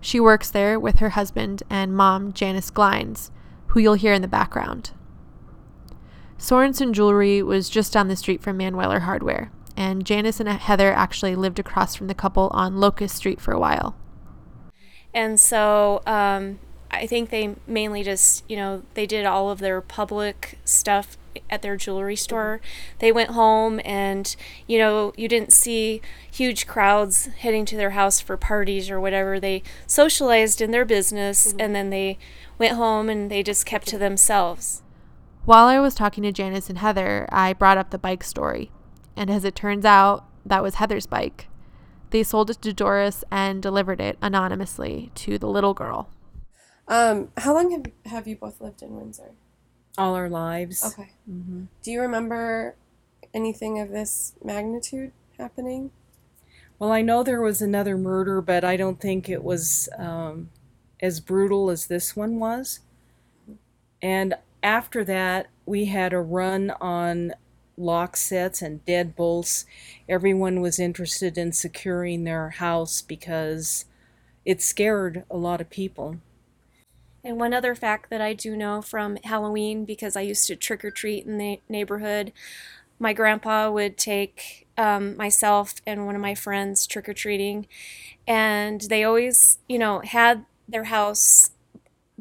She 0.00 0.18
works 0.18 0.50
there 0.50 0.80
with 0.80 1.00
her 1.00 1.10
husband 1.10 1.62
and 1.68 1.94
mom 1.94 2.32
janice 2.32 2.70
glines 2.70 3.30
who 3.68 3.80
you'll 3.80 3.92
hear 3.92 4.14
in 4.14 4.22
the 4.22 4.28
background. 4.28 4.92
Sorenson 6.38 6.94
jewelry 6.94 7.42
was 7.42 7.68
just 7.68 7.92
down 7.92 8.08
the 8.08 8.16
street 8.16 8.40
from 8.40 8.58
manweiler 8.58 9.02
hardware 9.02 9.52
and 9.76 10.06
janice 10.06 10.40
and 10.40 10.48
heather 10.48 10.94
actually 10.94 11.36
lived 11.36 11.58
across 11.58 11.94
from 11.94 12.06
the 12.06 12.14
couple 12.14 12.48
on 12.54 12.80
locust 12.80 13.16
street 13.16 13.38
for 13.38 13.52
a 13.52 13.60
while 13.60 13.94
and 15.14 15.38
so 15.38 16.02
um, 16.06 16.58
I 16.90 17.06
think 17.06 17.30
they 17.30 17.54
mainly 17.66 18.02
just, 18.02 18.44
you 18.48 18.56
know, 18.56 18.82
they 18.94 19.06
did 19.06 19.26
all 19.26 19.50
of 19.50 19.58
their 19.58 19.80
public 19.80 20.58
stuff 20.64 21.16
at 21.50 21.62
their 21.62 21.76
jewelry 21.76 22.16
store. 22.16 22.60
They 22.98 23.12
went 23.12 23.30
home 23.30 23.80
and, 23.84 24.34
you 24.66 24.78
know, 24.78 25.12
you 25.16 25.28
didn't 25.28 25.52
see 25.52 26.00
huge 26.30 26.66
crowds 26.66 27.26
heading 27.26 27.64
to 27.66 27.76
their 27.76 27.90
house 27.90 28.20
for 28.20 28.36
parties 28.36 28.90
or 28.90 29.00
whatever. 29.00 29.38
They 29.38 29.62
socialized 29.86 30.60
in 30.60 30.70
their 30.70 30.84
business 30.84 31.48
mm-hmm. 31.48 31.60
and 31.60 31.74
then 31.74 31.90
they 31.90 32.18
went 32.58 32.74
home 32.74 33.08
and 33.08 33.30
they 33.30 33.42
just 33.42 33.66
kept 33.66 33.86
to 33.88 33.98
themselves. 33.98 34.82
While 35.44 35.66
I 35.66 35.80
was 35.80 35.94
talking 35.94 36.22
to 36.24 36.32
Janice 36.32 36.68
and 36.68 36.78
Heather, 36.78 37.28
I 37.30 37.52
brought 37.52 37.78
up 37.78 37.90
the 37.90 37.98
bike 37.98 38.24
story. 38.24 38.70
And 39.16 39.30
as 39.30 39.44
it 39.44 39.54
turns 39.54 39.84
out, 39.84 40.24
that 40.44 40.62
was 40.62 40.76
Heather's 40.76 41.06
bike. 41.06 41.47
They 42.10 42.22
sold 42.22 42.50
it 42.50 42.62
to 42.62 42.72
Doris 42.72 43.24
and 43.30 43.62
delivered 43.62 44.00
it 44.00 44.18
anonymously 44.22 45.10
to 45.16 45.38
the 45.38 45.48
little 45.48 45.74
girl. 45.74 46.08
Um, 46.86 47.30
how 47.36 47.54
long 47.54 47.70
have, 47.72 48.12
have 48.12 48.26
you 48.26 48.36
both 48.36 48.60
lived 48.60 48.82
in 48.82 48.96
Windsor? 48.96 49.32
All 49.98 50.14
our 50.14 50.28
lives. 50.28 50.84
Okay. 50.84 51.12
Mm-hmm. 51.30 51.64
Do 51.82 51.90
you 51.90 52.00
remember 52.00 52.76
anything 53.34 53.78
of 53.78 53.90
this 53.90 54.34
magnitude 54.42 55.12
happening? 55.38 55.90
Well, 56.78 56.92
I 56.92 57.02
know 57.02 57.22
there 57.22 57.42
was 57.42 57.60
another 57.60 57.98
murder, 57.98 58.40
but 58.40 58.64
I 58.64 58.76
don't 58.76 59.00
think 59.00 59.28
it 59.28 59.42
was 59.42 59.88
um, 59.98 60.50
as 61.00 61.20
brutal 61.20 61.70
as 61.70 61.88
this 61.88 62.14
one 62.14 62.38
was. 62.38 62.80
And 64.00 64.34
after 64.62 65.04
that, 65.04 65.48
we 65.66 65.86
had 65.86 66.12
a 66.12 66.20
run 66.20 66.72
on 66.80 67.34
lock 67.78 68.16
sets 68.16 68.60
and 68.60 68.84
deadbolts. 68.84 69.64
Everyone 70.08 70.60
was 70.60 70.78
interested 70.78 71.38
in 71.38 71.52
securing 71.52 72.24
their 72.24 72.50
house 72.50 73.00
because 73.00 73.84
it 74.44 74.60
scared 74.60 75.24
a 75.30 75.36
lot 75.36 75.60
of 75.60 75.70
people. 75.70 76.16
And 77.24 77.38
one 77.38 77.52
other 77.52 77.74
fact 77.74 78.10
that 78.10 78.20
I 78.20 78.32
do 78.32 78.56
know 78.56 78.80
from 78.80 79.16
Halloween, 79.24 79.84
because 79.84 80.16
I 80.16 80.22
used 80.22 80.46
to 80.46 80.56
trick 80.56 80.84
or 80.84 80.90
treat 80.90 81.26
in 81.26 81.36
the 81.36 81.60
neighborhood, 81.68 82.32
my 82.98 83.12
grandpa 83.12 83.70
would 83.70 83.96
take 83.96 84.66
um, 84.76 85.16
myself 85.16 85.74
and 85.86 86.06
one 86.06 86.14
of 86.14 86.20
my 86.20 86.34
friends 86.34 86.86
trick 86.86 87.08
or 87.08 87.14
treating, 87.14 87.66
and 88.26 88.80
they 88.82 89.04
always, 89.04 89.58
you 89.68 89.78
know, 89.78 90.00
had 90.00 90.44
their 90.68 90.84
house 90.84 91.50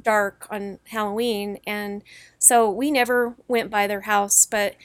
dark 0.01 0.47
on 0.49 0.79
Halloween, 0.89 1.59
and 1.65 2.03
so 2.37 2.69
we 2.69 2.91
never 2.91 3.35
went 3.47 3.69
by 3.69 3.87
their 3.87 4.01
house, 4.01 4.45
but 4.45 4.75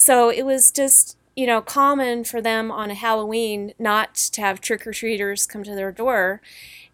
so 0.00 0.30
it 0.30 0.46
was 0.46 0.70
just, 0.70 1.18
you 1.36 1.46
know, 1.46 1.60
common 1.60 2.24
for 2.24 2.40
them 2.40 2.70
on 2.70 2.90
a 2.90 2.94
Halloween 2.94 3.74
not 3.78 4.14
to 4.14 4.40
have 4.40 4.60
trick 4.60 4.86
or 4.86 4.92
treaters 4.92 5.46
come 5.46 5.62
to 5.62 5.74
their 5.74 5.92
door. 5.92 6.40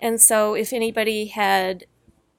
And 0.01 0.21
so 0.21 0.55
if 0.55 0.73
anybody 0.73 1.27
had 1.27 1.87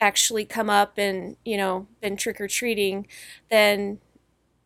actually 0.02 0.44
come 0.44 0.70
up 0.70 0.98
and, 0.98 1.38
you 1.46 1.56
know, 1.56 1.88
been 2.02 2.18
trick 2.18 2.42
or 2.42 2.50
treating, 2.50 3.08
then 3.50 4.00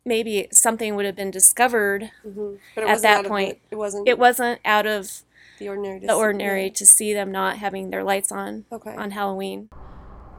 maybe 0.03 0.47
something 0.51 0.95
would 0.95 1.05
have 1.05 1.15
been 1.15 1.29
discovered 1.29 2.09
mm-hmm. 2.25 2.55
at 2.79 3.03
that 3.03 3.27
point. 3.27 3.59
The, 3.69 3.75
it 3.75 3.77
wasn't 3.77 4.07
it 4.07 4.17
wasn't 4.17 4.59
out 4.65 4.87
of 4.87 5.21
the 5.59 5.69
ordinary 5.69 5.99
the 5.99 6.15
ordinary 6.15 6.69
see, 6.69 6.73
to 6.73 6.85
see 6.87 7.13
them 7.13 7.31
not 7.31 7.57
having 7.57 7.91
their 7.91 8.03
lights 8.03 8.31
on 8.31 8.65
okay. 8.71 8.95
on 8.95 9.11
Halloween. 9.11 9.69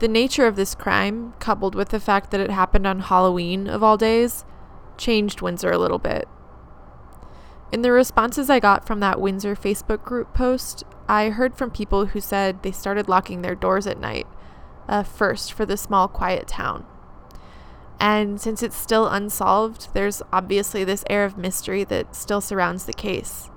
The 0.00 0.08
nature 0.08 0.48
of 0.48 0.56
this 0.56 0.74
crime, 0.74 1.34
coupled 1.38 1.76
with 1.76 1.90
the 1.90 2.00
fact 2.00 2.32
that 2.32 2.40
it 2.40 2.50
happened 2.50 2.88
on 2.88 2.98
Halloween 2.98 3.68
of 3.68 3.84
all 3.84 3.96
days, 3.96 4.44
changed 4.98 5.40
Windsor 5.40 5.70
a 5.70 5.78
little 5.78 5.98
bit. 5.98 6.28
In 7.72 7.82
the 7.82 7.92
responses 7.92 8.50
I 8.50 8.60
got 8.60 8.86
from 8.86 9.00
that 9.00 9.20
Windsor 9.20 9.56
Facebook 9.56 10.04
group 10.04 10.34
post, 10.34 10.84
I 11.08 11.30
heard 11.30 11.56
from 11.56 11.70
people 11.70 12.06
who 12.06 12.20
said 12.20 12.62
they 12.62 12.72
started 12.72 13.08
locking 13.08 13.42
their 13.42 13.54
doors 13.54 13.86
at 13.86 13.98
night, 13.98 14.26
a 14.88 15.04
first 15.04 15.52
for 15.52 15.64
the 15.64 15.76
small, 15.76 16.06
quiet 16.06 16.46
town. 16.46 16.84
And 17.98 18.40
since 18.40 18.62
it's 18.62 18.76
still 18.76 19.06
unsolved, 19.06 19.94
there's 19.94 20.22
obviously 20.32 20.84
this 20.84 21.04
air 21.08 21.24
of 21.24 21.38
mystery 21.38 21.84
that 21.84 22.14
still 22.14 22.40
surrounds 22.40 22.84
the 22.84 22.92
case. 22.92 23.48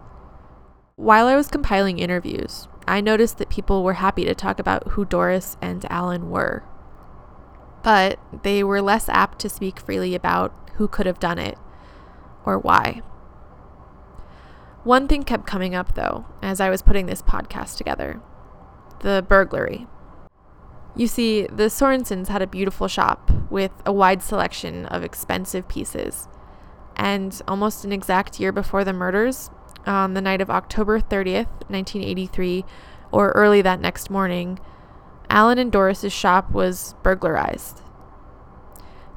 While 0.95 1.27
I 1.27 1.35
was 1.35 1.47
compiling 1.47 1.99
interviews, 1.99 2.67
I 2.87 3.01
noticed 3.01 3.37
that 3.39 3.49
people 3.49 3.83
were 3.83 3.93
happy 3.93 4.23
to 4.25 4.35
talk 4.35 4.59
about 4.59 4.89
who 4.89 5.03
Doris 5.03 5.57
and 5.61 5.85
Allen 5.89 6.29
were. 6.29 6.63
But 7.85 8.17
they 8.41 8.63
were 8.63 8.81
less 8.81 9.07
apt 9.09 9.37
to 9.39 9.49
speak 9.49 9.79
freely 9.79 10.15
about 10.15 10.51
who 10.77 10.87
could 10.87 11.05
have 11.05 11.19
done 11.19 11.37
it 11.37 11.55
or 12.43 12.57
why. 12.57 13.03
One 14.83 15.07
thing 15.07 15.21
kept 15.21 15.45
coming 15.45 15.75
up, 15.75 15.93
though, 15.93 16.25
as 16.41 16.59
I 16.59 16.71
was 16.71 16.81
putting 16.81 17.05
this 17.05 17.21
podcast 17.21 17.77
together 17.77 18.21
the 19.01 19.23
burglary. 19.27 19.85
You 20.95 21.05
see, 21.05 21.43
the 21.43 21.65
Sorensons 21.65 22.29
had 22.29 22.41
a 22.41 22.47
beautiful 22.47 22.87
shop 22.87 23.29
with 23.51 23.71
a 23.85 23.93
wide 23.93 24.23
selection 24.23 24.87
of 24.87 25.03
expensive 25.03 25.67
pieces. 25.67 26.27
And 26.95 27.39
almost 27.47 27.85
an 27.85 27.91
exact 27.91 28.39
year 28.39 28.51
before 28.51 28.83
the 28.83 28.93
murders, 28.93 29.51
on 29.85 30.15
the 30.15 30.21
night 30.21 30.41
of 30.41 30.49
October 30.49 30.99
30th, 30.99 31.69
1983, 31.69 32.65
or 33.11 33.29
early 33.31 33.61
that 33.61 33.79
next 33.79 34.09
morning, 34.09 34.59
Allen 35.29 35.57
and 35.57 35.71
Doris's 35.71 36.13
shop 36.13 36.51
was 36.51 36.95
burglarized. 37.03 37.81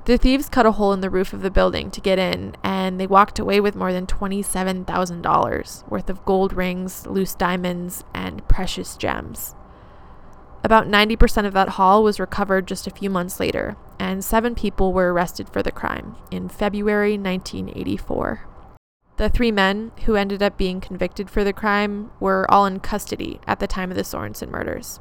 The 0.08 0.16
thieves 0.16 0.48
cut 0.48 0.64
a 0.64 0.72
hole 0.72 0.94
in 0.94 1.02
the 1.02 1.10
roof 1.10 1.34
of 1.34 1.42
the 1.42 1.50
building 1.50 1.90
to 1.90 2.00
get 2.00 2.18
in, 2.18 2.56
and 2.64 2.98
they 2.98 3.06
walked 3.06 3.38
away 3.38 3.60
with 3.60 3.76
more 3.76 3.92
than 3.92 4.06
$27,000 4.06 5.90
worth 5.90 6.08
of 6.08 6.24
gold 6.24 6.54
rings, 6.54 7.06
loose 7.06 7.34
diamonds, 7.34 8.04
and 8.14 8.46
precious 8.48 8.96
gems. 8.96 9.54
About 10.64 10.86
90% 10.88 11.46
of 11.46 11.52
that 11.52 11.70
haul 11.70 12.02
was 12.02 12.18
recovered 12.18 12.66
just 12.66 12.86
a 12.86 12.90
few 12.90 13.10
months 13.10 13.38
later, 13.38 13.76
and 13.98 14.24
seven 14.24 14.54
people 14.54 14.94
were 14.94 15.12
arrested 15.12 15.48
for 15.50 15.62
the 15.62 15.70
crime 15.70 16.16
in 16.30 16.48
February 16.48 17.18
1984. 17.18 18.48
The 19.18 19.28
three 19.28 19.52
men 19.52 19.92
who 20.06 20.14
ended 20.14 20.42
up 20.42 20.56
being 20.56 20.80
convicted 20.80 21.28
for 21.28 21.44
the 21.44 21.52
crime 21.52 22.12
were 22.18 22.46
all 22.50 22.64
in 22.64 22.80
custody 22.80 23.40
at 23.46 23.60
the 23.60 23.66
time 23.66 23.90
of 23.90 23.96
the 23.96 24.04
Sorenson 24.04 24.50
murders. 24.50 25.00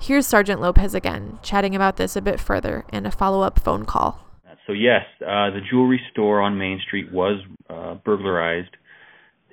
Here's 0.00 0.26
Sergeant 0.26 0.60
Lopez 0.60 0.94
again, 0.94 1.38
chatting 1.42 1.74
about 1.74 1.96
this 1.96 2.16
a 2.16 2.22
bit 2.22 2.40
further 2.40 2.84
in 2.92 3.06
a 3.06 3.10
follow 3.10 3.42
up 3.42 3.58
phone 3.58 3.84
call. 3.84 4.20
So, 4.66 4.72
yes, 4.72 5.02
uh, 5.20 5.50
the 5.50 5.60
jewelry 5.70 6.00
store 6.10 6.40
on 6.40 6.56
Main 6.56 6.80
Street 6.86 7.12
was 7.12 7.42
uh, 7.68 7.96
burglarized 7.96 8.74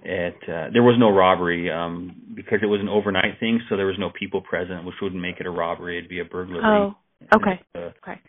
it 0.03 0.37
uh, 0.43 0.69
there 0.73 0.81
was 0.81 0.95
no 0.97 1.09
robbery 1.09 1.69
um, 1.71 2.15
because 2.33 2.59
it 2.63 2.65
was 2.65 2.81
an 2.81 2.89
overnight 2.89 3.39
thing, 3.39 3.61
so 3.69 3.77
there 3.77 3.85
was 3.85 3.99
no 3.99 4.09
people 4.17 4.41
present, 4.41 4.83
which 4.83 4.95
wouldn't 5.01 5.21
make 5.21 5.39
it 5.39 5.45
a 5.45 5.51
robbery. 5.51 5.97
It'd 5.97 6.09
be 6.09 6.19
a 6.19 6.25
burglary. 6.25 6.63
Oh, 6.65 6.95
okay, 7.33 7.59
uh, 7.75 7.91
okay. 8.01 8.19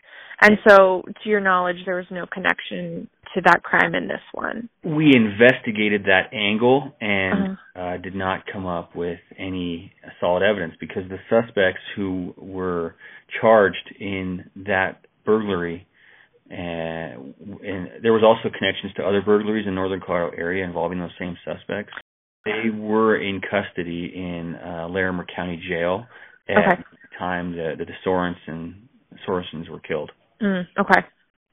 And 0.41 0.57
so, 0.67 1.03
to 1.23 1.29
your 1.29 1.39
knowledge, 1.39 1.77
there 1.85 1.95
was 1.95 2.05
no 2.11 2.25
connection 2.25 3.07
to 3.33 3.41
that 3.45 3.63
crime 3.63 3.95
in 3.95 4.07
this 4.07 4.21
one. 4.33 4.67
We 4.83 5.11
investigated 5.15 6.03
that 6.05 6.33
angle 6.33 6.93
and 6.99 7.57
Uh-huh. 7.75 7.81
uh, 7.81 7.97
did 7.97 8.13
not 8.15 8.45
come 8.51 8.65
up 8.65 8.95
with 8.95 9.19
any 9.37 9.93
solid 10.19 10.43
evidence 10.43 10.73
because 10.79 11.03
the 11.09 11.19
suspects 11.29 11.81
who 11.95 12.33
were 12.37 12.95
charged 13.41 13.95
in 13.99 14.49
that 14.67 15.05
burglary, 15.25 15.87
uh, 16.51 16.55
and 16.55 17.89
there 18.01 18.11
was 18.13 18.23
also 18.23 18.49
connections 18.55 18.93
to 18.95 19.03
other 19.03 19.21
burglaries 19.21 19.65
in 19.65 19.73
northern 19.75 20.01
Colorado 20.01 20.35
area 20.37 20.65
involving 20.65 20.99
those 20.99 21.15
same 21.17 21.37
suspects. 21.45 21.93
They 22.43 22.69
were 22.69 23.15
in 23.15 23.39
custody 23.39 24.11
in 24.13 24.55
uh, 24.55 24.87
Larimer 24.89 25.25
County 25.33 25.61
Jail 25.69 26.05
at 26.49 26.57
Okay. 26.57 26.83
The 27.13 27.19
time 27.19 27.55
that 27.55 27.75
the, 27.77 27.85
the 27.85 27.93
Sorenson 28.03 28.89
Sorensons 29.27 29.69
were 29.69 29.79
killed. 29.79 30.11
Mm, 30.41 30.63
okay. 30.79 31.01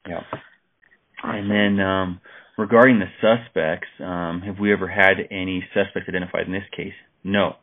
Yeah. 0.07 0.21
And 1.23 1.49
then 1.49 1.85
um, 1.85 2.21
regarding 2.57 2.99
the 2.99 3.05
suspects, 3.21 3.87
um, 3.99 4.41
have 4.45 4.59
we 4.59 4.73
ever 4.73 4.87
had 4.87 5.13
any 5.29 5.63
suspects 5.73 6.09
identified 6.09 6.47
in 6.47 6.53
this 6.53 6.63
case? 6.75 6.93
No. 7.23 7.55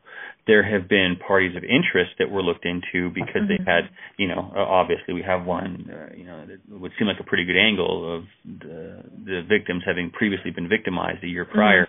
There 0.46 0.62
have 0.62 0.88
been 0.88 1.16
parties 1.26 1.56
of 1.56 1.62
interest 1.64 2.12
that 2.18 2.30
were 2.30 2.42
looked 2.42 2.64
into 2.64 3.10
because 3.12 3.42
they 3.48 3.58
had, 3.66 3.90
you 4.16 4.28
know, 4.28 4.50
obviously 4.56 5.12
we 5.12 5.22
have 5.22 5.44
one, 5.44 5.90
uh, 5.92 6.14
you 6.16 6.24
know, 6.24 6.46
that 6.46 6.80
would 6.80 6.92
seem 6.98 7.06
like 7.06 7.20
a 7.20 7.24
pretty 7.24 7.44
good 7.44 7.58
angle 7.58 8.16
of 8.16 8.24
the, 8.44 9.02
the 9.26 9.42
victims 9.46 9.82
having 9.84 10.10
previously 10.10 10.50
been 10.50 10.68
victimized 10.68 11.22
a 11.22 11.26
year 11.26 11.44
prior. 11.44 11.88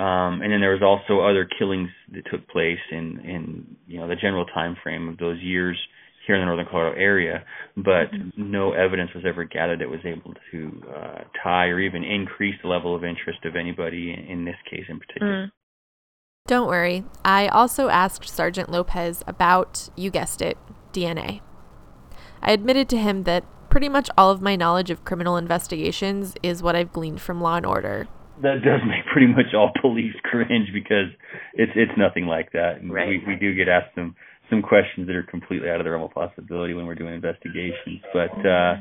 Um, 0.00 0.40
and 0.40 0.50
then 0.50 0.60
there 0.60 0.72
was 0.72 0.82
also 0.82 1.20
other 1.20 1.46
killings 1.58 1.90
that 2.12 2.22
took 2.30 2.48
place 2.48 2.78
in, 2.90 3.20
in 3.20 3.76
you 3.86 3.98
know 3.98 4.08
the 4.08 4.16
general 4.16 4.46
time 4.46 4.74
frame 4.82 5.10
of 5.10 5.18
those 5.18 5.38
years 5.42 5.76
here 6.26 6.36
in 6.36 6.40
the 6.40 6.46
northern 6.46 6.66
Colorado 6.70 6.98
area, 6.98 7.44
but 7.76 8.06
no 8.34 8.72
evidence 8.72 9.10
was 9.14 9.24
ever 9.26 9.44
gathered 9.44 9.80
that 9.80 9.90
was 9.90 10.00
able 10.04 10.32
to 10.52 10.82
uh, 10.88 11.18
tie 11.42 11.66
or 11.66 11.80
even 11.80 12.02
increase 12.02 12.54
the 12.62 12.68
level 12.68 12.96
of 12.96 13.04
interest 13.04 13.44
of 13.44 13.56
anybody 13.56 14.14
in, 14.14 14.38
in 14.38 14.44
this 14.46 14.56
case 14.70 14.84
in 14.88 14.98
particular. 14.98 15.46
Mm. 15.46 15.50
Don't 16.46 16.68
worry, 16.68 17.04
I 17.22 17.48
also 17.48 17.88
asked 17.88 18.26
Sergeant 18.28 18.70
Lopez 18.70 19.22
about, 19.26 19.90
you 19.96 20.10
guessed 20.10 20.40
it, 20.40 20.56
DNA. 20.92 21.42
I 22.40 22.52
admitted 22.52 22.88
to 22.88 22.96
him 22.96 23.24
that 23.24 23.44
pretty 23.68 23.90
much 23.90 24.08
all 24.16 24.30
of 24.30 24.40
my 24.40 24.56
knowledge 24.56 24.90
of 24.90 25.04
criminal 25.04 25.36
investigations 25.36 26.34
is 26.42 26.62
what 26.62 26.74
I've 26.74 26.92
gleaned 26.92 27.20
from 27.20 27.40
Law 27.40 27.56
and 27.56 27.66
Order. 27.66 28.08
That 28.42 28.62
does 28.64 28.80
make 28.86 29.04
pretty 29.12 29.26
much 29.26 29.54
all 29.54 29.72
police 29.80 30.14
cringe 30.24 30.68
because 30.72 31.08
it's 31.54 31.72
it's 31.74 31.92
nothing 31.96 32.26
like 32.26 32.52
that. 32.52 32.80
And 32.80 32.92
Right. 32.92 33.08
we 33.08 33.22
we 33.26 33.36
do 33.36 33.54
get 33.54 33.68
asked 33.68 33.94
some 33.94 34.14
some 34.48 34.62
questions 34.62 35.06
that 35.06 35.16
are 35.16 35.22
completely 35.22 35.70
out 35.70 35.80
of 35.80 35.84
the 35.84 35.90
realm 35.90 36.02
of 36.02 36.10
possibility 36.10 36.74
when 36.74 36.86
we're 36.86 36.94
doing 36.96 37.14
investigations. 37.14 38.00
But 38.12 38.34
uh 38.46 38.76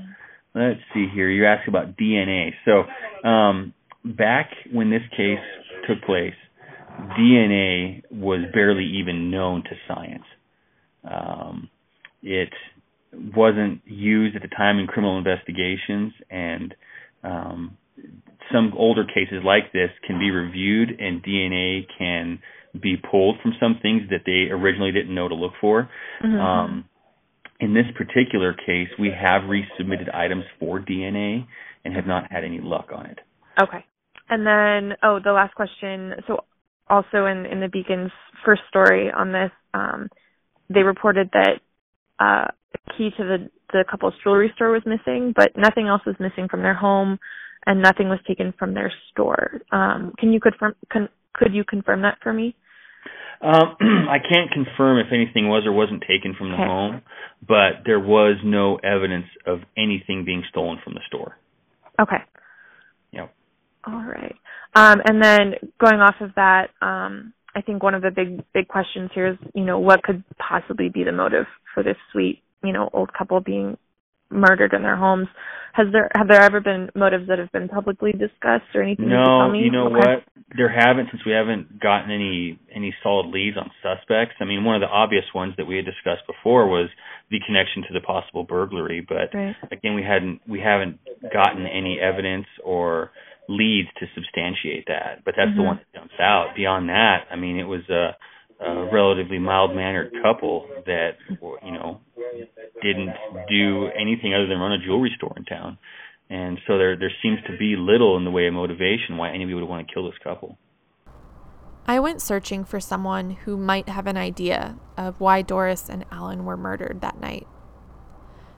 let's 0.56 0.80
see 0.94 1.08
here. 1.14 1.30
You 1.30 1.46
asked 1.46 1.68
about 1.68 1.98
DNA. 1.98 2.52
So 2.66 2.84
um 3.28 3.74
back 4.04 4.50
when 4.72 4.90
this 4.90 5.04
case 5.16 5.40
took 5.88 6.02
place, 6.04 6.34
DNA 7.18 8.04
was 8.12 8.42
barely 8.54 8.86
even 8.86 9.32
known 9.32 9.64
to 9.64 9.70
science. 9.88 10.24
Um, 11.04 11.70
it 12.22 12.50
wasn't 13.36 13.82
used 13.86 14.36
at 14.36 14.42
the 14.42 14.50
time 14.50 14.80
in 14.80 14.88
criminal 14.88 15.18
investigations, 15.18 16.14
and 16.30 16.76
um, 17.24 17.78
some 18.52 18.74
older 18.76 19.04
cases 19.06 19.44
like 19.44 19.72
this 19.74 19.90
can 20.06 20.20
be 20.20 20.32
reviewed, 20.32 21.00
and 21.00 21.24
DNA 21.24 21.88
can 21.98 22.40
be 22.80 22.98
pulled 22.98 23.38
from 23.42 23.54
some 23.60 23.80
things 23.82 24.04
that 24.10 24.22
they 24.26 24.52
originally 24.52 24.92
didn't 24.92 25.14
know 25.14 25.28
to 25.28 25.36
look 25.36 25.54
for. 25.60 25.90
Mhm. 26.22 26.40
Um, 26.40 26.86
in 27.60 27.74
this 27.74 27.90
particular 27.92 28.54
case, 28.54 28.90
we 28.98 29.12
have 29.12 29.44
resubmitted 29.44 30.14
items 30.14 30.46
for 30.60 30.80
DNA 30.80 31.46
and 31.84 31.94
have 31.96 32.08
not 32.08 32.32
had 32.32 32.44
any 32.44 32.60
luck 32.60 32.92
on 32.94 33.06
it. 33.06 33.20
Okay. 33.62 33.84
And 34.30 34.46
then, 34.46 34.98
oh, 35.04 35.20
the 35.20 35.34
last 35.34 35.56
question. 35.56 36.16
So, 36.28 36.46
also 36.88 37.26
in 37.26 37.46
in 37.46 37.60
the 37.60 37.68
Beacon's 37.68 38.12
first 38.46 38.62
story 38.70 39.12
on 39.12 39.32
this, 39.32 39.52
um, 39.74 40.10
they 40.70 40.84
reported 40.84 41.30
that 41.34 41.60
uh, 42.20 42.48
the 42.72 42.94
key 42.94 43.12
to 43.18 43.24
the 43.24 43.50
the 43.72 43.86
couple's 43.90 44.14
jewelry 44.24 44.52
store 44.56 44.72
was 44.72 44.86
missing, 44.86 45.34
but 45.36 45.56
nothing 45.56 45.88
else 45.88 46.02
was 46.06 46.16
missing 46.20 46.48
from 46.48 46.62
their 46.62 46.74
home, 46.74 47.20
and 47.66 47.82
nothing 47.82 48.10
was 48.10 48.20
taken 48.28 48.54
from 48.58 48.74
their 48.74 48.92
store. 49.12 49.62
Um, 49.72 50.14
can 50.18 50.32
you 50.34 50.40
confirm? 50.40 50.76
Con- 50.92 51.10
could 51.34 51.54
you 51.54 51.64
confirm 51.64 52.02
that 52.02 52.18
for 52.22 52.34
me? 52.34 52.56
Um, 53.42 53.76
I 54.10 54.18
can't 54.20 54.52
confirm 54.52 55.00
if 55.00 55.12
anything 55.14 55.48
was 55.48 55.64
or 55.66 55.72
wasn't 55.72 56.04
taken 56.08 56.36
from 56.38 56.50
the 56.50 56.56
Okay. 56.56 56.66
home, 56.66 57.02
but 57.48 57.84
there 57.86 58.00
was 58.00 58.38
no 58.44 58.78
evidence 58.78 59.28
of 59.46 59.60
anything 59.78 60.26
being 60.26 60.44
stolen 60.50 60.80
from 60.84 60.94
the 60.94 61.02
store. 61.08 61.38
Okay. 62.00 62.24
Yep. 63.12 63.34
All 63.86 64.04
right. 64.04 64.36
Um, 64.76 65.02
and 65.06 65.22
then 65.22 65.54
going 65.80 66.00
off 66.00 66.16
of 66.22 66.32
that, 66.36 66.70
um, 66.82 67.34
I 67.56 67.62
think 67.62 67.82
one 67.82 67.96
of 67.96 68.02
the 68.02 68.12
big 68.12 68.44
big 68.54 68.68
questions 68.68 69.10
here 69.14 69.28
is, 69.28 69.38
you 69.56 69.66
know, 69.66 69.80
what 69.80 70.04
could 70.04 70.24
possibly 70.38 70.90
be 70.90 71.04
the 71.04 71.12
motive 71.12 71.46
for 71.74 71.82
this 71.84 71.98
sweet, 72.12 72.42
you 72.64 72.72
know, 72.72 72.90
old 72.94 73.12
couple 73.14 73.40
being 73.42 73.78
murdered 74.30 74.74
in 74.74 74.82
their 74.82 74.96
homes? 74.96 75.28
Has 75.74 75.88
there 75.92 76.10
have 76.16 76.28
there 76.28 76.42
ever 76.42 76.60
been 76.60 76.90
motives 76.96 77.28
that 77.28 77.40
have 77.40 77.52
been 77.52 77.70
publicly 77.70 78.12
discussed 78.12 78.74
or 78.74 78.82
anything? 78.82 79.06
you 79.06 79.12
No, 79.12 79.52
me? 79.52 79.60
you 79.60 79.72
know 79.72 79.86
Okay. 79.88 79.96
what? 79.96 80.24
There 80.58 80.70
haven't 80.70 81.10
since 81.12 81.24
we 81.26 81.32
haven't 81.32 81.80
gotten 81.80 82.10
any 82.10 82.58
any 82.74 82.94
solid 83.04 83.28
leads 83.28 83.56
on 83.56 83.70
suspects. 83.84 84.36
I 84.40 84.46
mean, 84.46 84.64
one 84.64 84.76
of 84.76 84.82
the 84.82 84.90
obvious 84.90 85.26
ones 85.34 85.54
that 85.58 85.68
we 85.68 85.76
had 85.76 85.86
discussed 85.86 86.26
before 86.26 86.68
was 86.68 86.90
the 87.30 87.40
connection 87.46 87.84
to 87.84 87.94
the 87.94 88.02
possible 88.02 88.44
burglary, 88.44 89.02
but 89.02 89.34
Right. 89.34 89.56
again, 89.72 89.94
we 89.94 90.04
hadn't 90.04 90.42
we 90.48 90.60
haven't 90.60 91.00
gotten 91.32 91.68
any 91.68 92.00
evidence 92.00 92.48
or 92.64 93.12
leads 93.48 93.90
to 94.00 94.08
substantiate 94.16 94.86
that. 94.88 95.24
But 95.24 95.36
that's 95.36 95.54
the 95.56 95.62
Mhm. 95.62 95.66
one 95.66 95.78
that 95.78 95.94
jumps 95.94 96.20
out. 96.20 96.56
Beyond 96.56 96.90
that, 96.90 97.28
I 97.32 97.36
mean, 97.36 97.60
it 97.60 97.68
was 97.68 97.88
a, 97.90 98.16
a 98.60 98.90
relatively 98.92 99.40
mild 99.40 99.76
mannered 99.76 100.12
couple 100.22 100.68
that 100.86 101.12
you 101.64 101.72
know 101.72 102.02
didn't 102.82 103.14
do 103.50 103.88
anything 104.00 104.34
other 104.34 104.48
than 104.48 104.58
run 104.60 104.74
a 104.74 104.78
jewelry 104.80 105.12
store 105.18 105.34
in 105.38 105.46
town. 105.46 105.78
And 106.30 106.60
so 106.68 106.78
there 106.78 106.98
there 106.98 107.12
seems 107.22 107.40
to 107.48 107.58
be 107.58 107.76
little 107.78 108.18
in 108.18 108.26
the 108.26 108.32
way 108.32 108.48
of 108.48 108.54
motivation 108.54 109.18
why 109.18 109.30
anybody 109.30 109.56
would 109.56 109.64
want 109.64 109.88
to 109.88 109.94
kill 109.94 110.06
this 110.06 110.20
couple. 110.24 110.58
I 111.88 112.00
went 112.00 112.22
searching 112.22 112.66
for 112.66 112.80
someone 112.80 113.32
who 113.32 113.58
might 113.58 113.90
have 113.90 114.06
an 114.06 114.18
idea 114.18 114.78
of 114.96 115.20
why 115.20 115.42
Doris 115.42 115.90
and 115.90 116.06
Allen 116.12 116.46
were 116.46 116.58
murdered 116.58 117.02
that 117.02 117.20
night. 117.20 117.48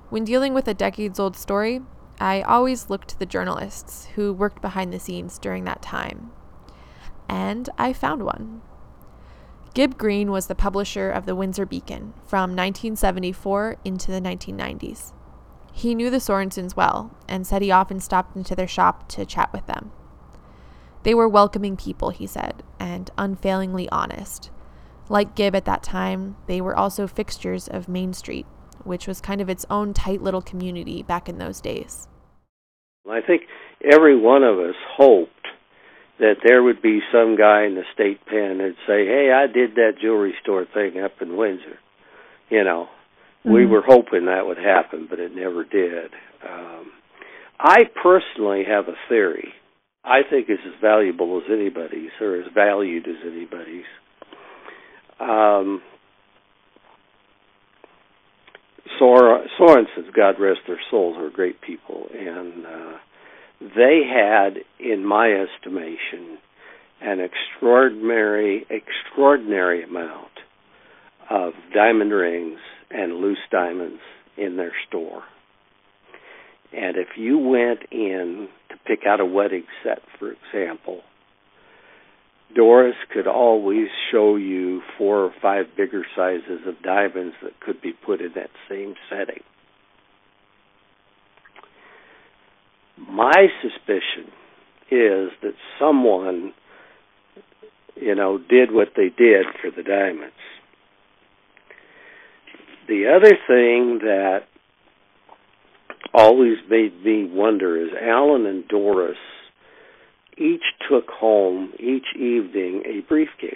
When 0.09 0.25
dealing 0.25 0.53
with 0.53 0.67
a 0.67 0.73
decades 0.73 1.17
old 1.17 1.37
story, 1.37 1.81
I 2.19 2.41
always 2.41 2.89
looked 2.89 3.07
to 3.09 3.19
the 3.19 3.25
journalists 3.25 4.07
who 4.15 4.33
worked 4.33 4.61
behind 4.61 4.91
the 4.91 4.99
scenes 4.99 5.39
during 5.39 5.63
that 5.63 5.81
time. 5.81 6.31
And 7.29 7.69
I 7.77 7.93
found 7.93 8.23
one. 8.23 8.61
Gib 9.73 9.97
Green 9.97 10.31
was 10.31 10.47
the 10.47 10.55
publisher 10.55 11.09
of 11.09 11.25
the 11.25 11.35
Windsor 11.35 11.65
Beacon 11.65 12.13
from 12.25 12.51
1974 12.51 13.77
into 13.85 14.11
the 14.11 14.19
1990s. 14.19 15.13
He 15.71 15.95
knew 15.95 16.09
the 16.09 16.19
Sorensons 16.19 16.75
well 16.75 17.15
and 17.29 17.47
said 17.47 17.61
he 17.61 17.71
often 17.71 18.01
stopped 18.01 18.35
into 18.35 18.53
their 18.53 18.67
shop 18.67 19.07
to 19.09 19.25
chat 19.25 19.53
with 19.53 19.67
them. 19.67 19.93
They 21.03 21.13
were 21.13 21.29
welcoming 21.29 21.77
people, 21.77 22.09
he 22.09 22.27
said, 22.27 22.63
and 22.79 23.09
unfailingly 23.17 23.87
honest. 23.89 24.51
Like 25.07 25.35
Gibb 25.35 25.55
at 25.55 25.65
that 25.65 25.83
time, 25.83 26.35
they 26.47 26.59
were 26.59 26.75
also 26.75 27.07
fixtures 27.07 27.69
of 27.69 27.87
Main 27.87 28.11
Street, 28.11 28.45
which 28.83 29.07
was 29.07 29.21
kind 29.21 29.39
of 29.39 29.49
its 29.49 29.65
own 29.69 29.93
tight 29.93 30.21
little 30.21 30.41
community 30.41 31.01
back 31.01 31.29
in 31.29 31.37
those 31.37 31.61
days. 31.61 32.09
I 33.09 33.21
think 33.21 33.43
every 33.89 34.17
one 34.17 34.43
of 34.43 34.59
us 34.59 34.75
hoped 34.97 35.40
that 36.21 36.37
there 36.45 36.61
would 36.61 36.83
be 36.83 37.01
some 37.11 37.35
guy 37.35 37.65
in 37.65 37.73
the 37.73 37.83
state 37.93 38.23
pen 38.27 38.59
that'd 38.59 38.77
say, 38.85 39.05
"Hey, 39.07 39.31
I 39.31 39.47
did 39.47 39.75
that 39.75 39.97
jewelry 39.99 40.35
store 40.41 40.65
thing 40.65 41.01
up 41.01 41.19
in 41.19 41.35
Windsor." 41.35 41.79
You 42.49 42.63
know, 42.63 42.89
we 43.43 43.63
Mhm. 43.63 43.69
were 43.69 43.81
hoping 43.81 44.25
that 44.25 44.45
would 44.45 44.59
happen, 44.59 45.07
but 45.09 45.19
it 45.19 45.35
never 45.35 45.63
did. 45.63 46.11
Um, 46.47 46.91
I 47.59 47.85
personally 47.85 48.63
have 48.65 48.87
a 48.87 48.95
theory. 49.09 49.53
I 50.03 50.21
think 50.23 50.47
it's 50.49 50.65
as 50.65 50.75
valuable 50.75 51.41
as 51.41 51.49
anybody's, 51.49 52.11
or 52.21 52.35
as 52.35 52.47
valued 52.47 53.07
as 53.07 53.17
anybody's. 53.25 53.85
Um, 55.19 55.81
Sor- 58.99 59.45
Sorensons, 59.57 60.11
God 60.13 60.39
rest 60.39 60.61
their 60.67 60.81
souls, 60.91 61.17
are 61.17 61.29
great 61.29 61.61
people, 61.61 62.09
and 62.13 62.65
uh, 62.65 62.97
they 63.61 64.01
had, 64.07 64.57
in 64.79 65.05
my 65.05 65.31
estimation, 65.31 66.39
an 66.99 67.19
extraordinary, 67.19 68.65
extraordinary 68.69 69.83
amount 69.83 70.31
of 71.29 71.53
diamond 71.73 72.11
rings 72.11 72.59
and 72.89 73.15
loose 73.15 73.37
diamonds 73.51 74.01
in 74.37 74.57
their 74.57 74.73
store. 74.87 75.23
And 76.73 76.97
if 76.97 77.17
you 77.17 77.37
went 77.37 77.83
in 77.91 78.47
to 78.69 78.75
pick 78.85 79.05
out 79.05 79.19
a 79.19 79.25
wedding 79.25 79.65
set, 79.83 79.99
for 80.17 80.31
example, 80.31 81.01
Doris 82.55 82.95
could 83.13 83.27
always 83.27 83.87
show 84.11 84.35
you 84.35 84.81
four 84.97 85.19
or 85.23 85.33
five 85.41 85.67
bigger 85.77 86.03
sizes 86.15 86.61
of 86.65 86.81
diamonds 86.81 87.35
that 87.43 87.59
could 87.59 87.81
be 87.81 87.93
put 87.93 88.21
in 88.21 88.31
that 88.35 88.49
same 88.69 88.95
setting. 89.09 89.43
My 93.09 93.47
suspicion 93.61 94.31
is 94.89 95.31
that 95.41 95.53
someone, 95.79 96.53
you 97.95 98.15
know, 98.15 98.37
did 98.37 98.71
what 98.71 98.89
they 98.95 99.09
did 99.09 99.45
for 99.61 99.71
the 99.71 99.83
diamonds. 99.83 100.33
The 102.87 103.07
other 103.15 103.37
thing 103.47 103.99
that 103.99 104.41
always 106.13 106.57
made 106.69 107.03
me 107.03 107.25
wonder 107.25 107.77
is 107.77 107.89
Allen 108.01 108.45
and 108.45 108.67
Doris 108.67 109.17
each 110.37 110.63
took 110.89 111.07
home 111.09 111.73
each 111.79 112.15
evening 112.15 112.83
a 112.85 113.01
briefcase 113.07 113.55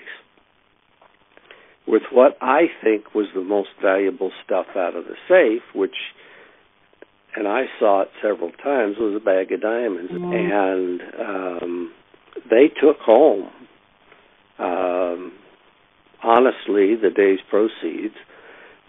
with 1.88 2.04
what 2.12 2.38
I 2.42 2.64
think 2.84 3.14
was 3.14 3.28
the 3.34 3.42
most 3.44 3.70
valuable 3.82 4.32
stuff 4.44 4.68
out 4.76 4.96
of 4.96 5.06
the 5.06 5.16
safe, 5.28 5.64
which 5.74 5.96
and 7.36 7.48
I 7.48 7.64
saw 7.80 8.02
it 8.02 8.10
several 8.22 8.52
times. 8.52 8.96
Was 9.00 9.16
a 9.16 9.24
bag 9.24 9.52
of 9.52 9.62
diamonds. 9.62 10.12
And 10.12 11.02
um 11.20 11.94
they 12.50 12.68
took 12.68 12.98
home 13.00 13.50
um 14.60 15.34
honestly 16.24 16.96
the 16.96 17.12
day's 17.16 17.40
proceeds. 17.50 18.16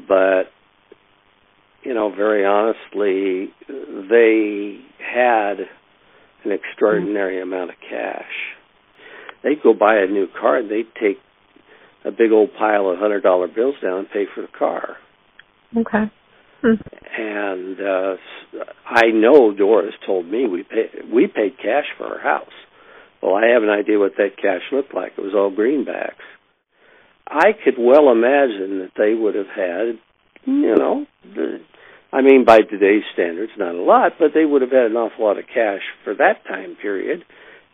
But 0.07 0.45
you 1.83 1.95
know 1.95 2.13
very 2.15 2.45
honestly 2.45 3.53
they 3.69 4.81
had 4.99 5.61
an 6.45 6.53
extraordinary 6.53 7.41
amount 7.41 7.71
of 7.71 7.77
cash. 7.89 8.25
They'd 9.43 9.63
go 9.63 9.75
buy 9.75 9.97
a 9.97 10.07
new 10.07 10.27
car 10.41 10.59
and 10.59 10.71
they'd 10.71 10.93
take 11.01 11.19
a 12.05 12.11
big 12.11 12.31
old 12.31 12.51
pile 12.57 12.89
of 12.89 12.99
hundred 12.99 13.23
dollar 13.23 13.49
bills 13.49 13.75
down 13.83 14.01
and 14.01 14.11
pay 14.11 14.25
for 14.35 14.43
the 14.43 14.49
car. 14.57 14.97
Okay. 15.77 16.11
And 16.63 17.81
uh 17.81 18.17
I 18.87 19.11
know 19.13 19.53
Doris 19.53 19.95
told 20.07 20.27
me 20.27 20.47
we 20.47 20.63
pay 20.63 20.91
we 21.13 21.27
paid 21.27 21.57
cash 21.59 21.87
for 21.99 22.07
our 22.07 22.21
house. 22.21 22.53
Well, 23.23 23.35
I 23.35 23.53
have 23.55 23.63
an 23.63 23.71
idea 23.71 23.99
what 23.99 24.17
that 24.19 24.37
cash 24.41 24.63
looked 24.73 24.95
like. 24.95 25.13
It 25.17 25.21
was 25.21 25.35
all 25.35 25.51
greenbacks. 25.51 26.23
I 27.27 27.53
could 27.65 27.75
well 27.79 28.11
imagine 28.13 28.79
that 28.81 28.93
they 28.97 29.15
would 29.15 29.35
have 29.35 29.49
had, 29.49 29.99
you 30.45 30.77
know, 30.77 31.07
the, 31.25 31.59
I 32.13 32.23
mean 32.23 32.45
by 32.45 32.59
today's 32.59 33.03
standards, 33.13 33.53
not 33.59 33.75
a 33.75 33.83
lot, 33.83 34.13
but 34.19 34.29
they 34.33 34.45
would 34.45 34.63
have 34.63 34.71
had 34.71 34.91
an 34.91 34.97
awful 34.97 35.25
lot 35.25 35.39
of 35.39 35.45
cash 35.47 35.83
for 36.05 36.15
that 36.15 36.45
time 36.47 36.77
period 36.81 37.25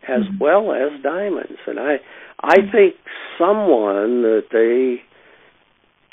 as 0.07 0.21
well 0.39 0.73
as 0.73 1.01
diamonds. 1.01 1.59
And 1.67 1.79
I 1.79 1.97
I 2.41 2.55
think 2.71 2.95
someone 3.37 4.23
that 4.23 4.47
they 4.51 5.01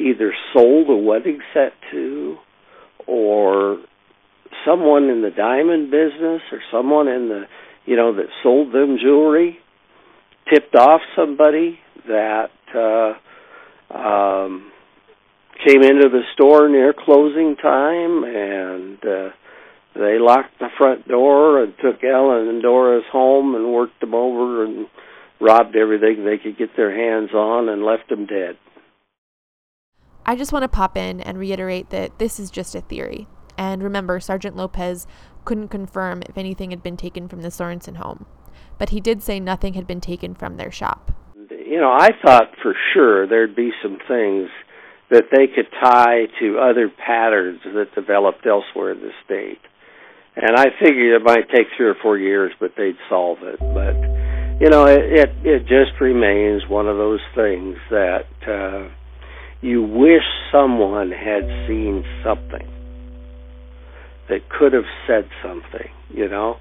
either 0.02 0.32
sold 0.52 0.88
a 0.88 0.96
wedding 0.96 1.40
set 1.52 1.72
to 1.90 2.36
or 3.10 3.78
someone 4.64 5.04
in 5.04 5.20
the 5.20 5.30
diamond 5.30 5.90
business 5.90 6.42
or 6.52 6.60
someone 6.70 7.08
in 7.08 7.28
the 7.28 7.42
you 7.84 7.96
know 7.96 8.14
that 8.14 8.26
sold 8.42 8.72
them 8.72 8.98
jewelry 9.02 9.58
tipped 10.52 10.76
off 10.76 11.00
somebody 11.16 11.78
that 12.06 12.50
uh 12.74 13.96
um 13.96 14.70
came 15.66 15.82
into 15.82 16.08
the 16.08 16.22
store 16.34 16.68
near 16.68 16.92
closing 16.92 17.56
time 17.56 18.22
and 18.24 18.98
uh 19.04 19.30
they 19.94 20.18
locked 20.20 20.58
the 20.60 20.68
front 20.78 21.08
door 21.08 21.62
and 21.62 21.74
took 21.82 22.04
Ellen 22.04 22.48
and 22.48 22.62
Doris 22.62 23.04
home 23.10 23.56
and 23.56 23.72
worked 23.72 24.00
them 24.00 24.14
over 24.14 24.64
and 24.64 24.86
robbed 25.40 25.74
everything 25.74 26.24
they 26.24 26.38
could 26.38 26.56
get 26.56 26.76
their 26.76 26.94
hands 26.94 27.34
on 27.34 27.68
and 27.68 27.82
left 27.82 28.08
them 28.08 28.26
dead. 28.26 28.56
I 30.30 30.36
just 30.36 30.52
want 30.52 30.62
to 30.62 30.68
pop 30.68 30.96
in 30.96 31.20
and 31.20 31.36
reiterate 31.40 31.90
that 31.90 32.20
this 32.20 32.38
is 32.38 32.52
just 32.52 32.76
a 32.76 32.82
theory. 32.82 33.26
And 33.58 33.82
remember, 33.82 34.20
Sergeant 34.20 34.54
Lopez 34.54 35.08
couldn't 35.44 35.70
confirm 35.70 36.22
if 36.28 36.38
anything 36.38 36.70
had 36.70 36.84
been 36.84 36.96
taken 36.96 37.26
from 37.26 37.42
the 37.42 37.50
Sorenson 37.50 37.96
home, 37.96 38.26
but 38.78 38.90
he 38.90 39.00
did 39.00 39.24
say 39.24 39.40
nothing 39.40 39.74
had 39.74 39.88
been 39.88 40.00
taken 40.00 40.36
from 40.36 40.56
their 40.56 40.70
shop. 40.70 41.10
You 41.50 41.80
know, 41.80 41.90
I 41.90 42.10
thought 42.24 42.54
for 42.62 42.76
sure 42.94 43.26
there'd 43.26 43.56
be 43.56 43.72
some 43.82 43.98
things 44.06 44.50
that 45.10 45.24
they 45.34 45.48
could 45.48 45.66
tie 45.82 46.26
to 46.38 46.58
other 46.60 46.88
patterns 46.88 47.62
that 47.64 47.92
developed 47.96 48.46
elsewhere 48.46 48.92
in 48.92 49.00
the 49.00 49.10
state. 49.24 49.58
And 50.36 50.54
I 50.54 50.66
figured 50.78 51.20
it 51.20 51.24
might 51.24 51.48
take 51.52 51.66
three 51.76 51.88
or 51.88 51.96
four 52.00 52.16
years, 52.16 52.52
but 52.60 52.74
they'd 52.76 52.94
solve 53.08 53.38
it. 53.42 53.58
But 53.58 53.96
you 54.62 54.70
know, 54.70 54.84
it 54.84 55.00
it, 55.10 55.30
it 55.42 55.60
just 55.62 56.00
remains 56.00 56.68
one 56.68 56.86
of 56.86 56.98
those 56.98 57.20
things 57.34 57.78
that 57.90 58.26
uh 58.46 58.94
you 59.60 59.82
wish 59.82 60.22
someone 60.50 61.10
had 61.10 61.44
seen 61.66 62.04
something 62.24 62.66
that 64.28 64.48
could 64.48 64.72
have 64.72 64.84
said 65.06 65.28
something, 65.42 65.90
you 66.08 66.28
know. 66.28 66.56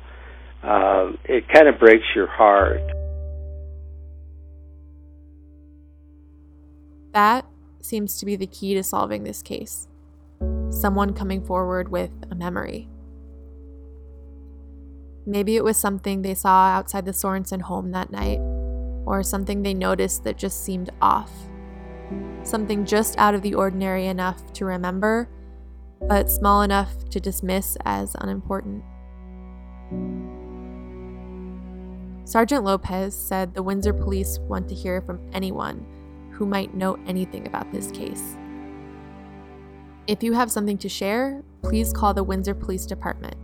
Um, 0.63 1.17
it 1.23 1.47
kind 1.47 1.67
of 1.67 1.79
breaks 1.79 2.05
your 2.15 2.27
heart. 2.27 2.81
That 7.13 7.45
seems 7.81 8.19
to 8.19 8.25
be 8.25 8.35
the 8.35 8.47
key 8.47 8.73
to 8.73 8.83
solving 8.83 9.23
this 9.23 9.41
case. 9.41 9.87
Someone 10.69 11.13
coming 11.13 11.43
forward 11.43 11.89
with 11.89 12.11
a 12.29 12.35
memory. 12.35 12.89
Maybe 15.25 15.55
it 15.55 15.63
was 15.63 15.77
something 15.77 16.21
they 16.21 16.33
saw 16.33 16.67
outside 16.67 17.05
the 17.05 17.13
Sorenson 17.13 17.61
home 17.61 17.91
that 17.91 18.11
night, 18.11 18.39
or 19.05 19.23
something 19.23 19.63
they 19.63 19.73
noticed 19.73 20.23
that 20.25 20.37
just 20.37 20.63
seemed 20.63 20.89
off. 21.01 21.31
Something 22.43 22.85
just 22.85 23.17
out 23.17 23.35
of 23.35 23.41
the 23.41 23.55
ordinary 23.55 24.07
enough 24.07 24.53
to 24.53 24.65
remember, 24.65 25.29
but 26.07 26.31
small 26.31 26.61
enough 26.61 27.09
to 27.09 27.19
dismiss 27.19 27.77
as 27.85 28.15
unimportant. 28.19 28.83
Sergeant 32.23 32.63
Lopez 32.63 33.15
said 33.15 33.53
the 33.53 33.63
Windsor 33.63 33.93
police 33.93 34.39
want 34.39 34.69
to 34.69 34.75
hear 34.75 35.01
from 35.01 35.19
anyone 35.33 35.85
who 36.31 36.45
might 36.45 36.75
know 36.75 36.97
anything 37.07 37.47
about 37.47 37.71
this 37.71 37.91
case. 37.91 38.37
If 40.07 40.23
you 40.23 40.33
have 40.33 40.51
something 40.51 40.77
to 40.79 40.89
share, 40.89 41.43
please 41.61 41.91
call 41.91 42.13
the 42.13 42.23
Windsor 42.23 42.55
Police 42.55 42.85
Department 42.85 43.35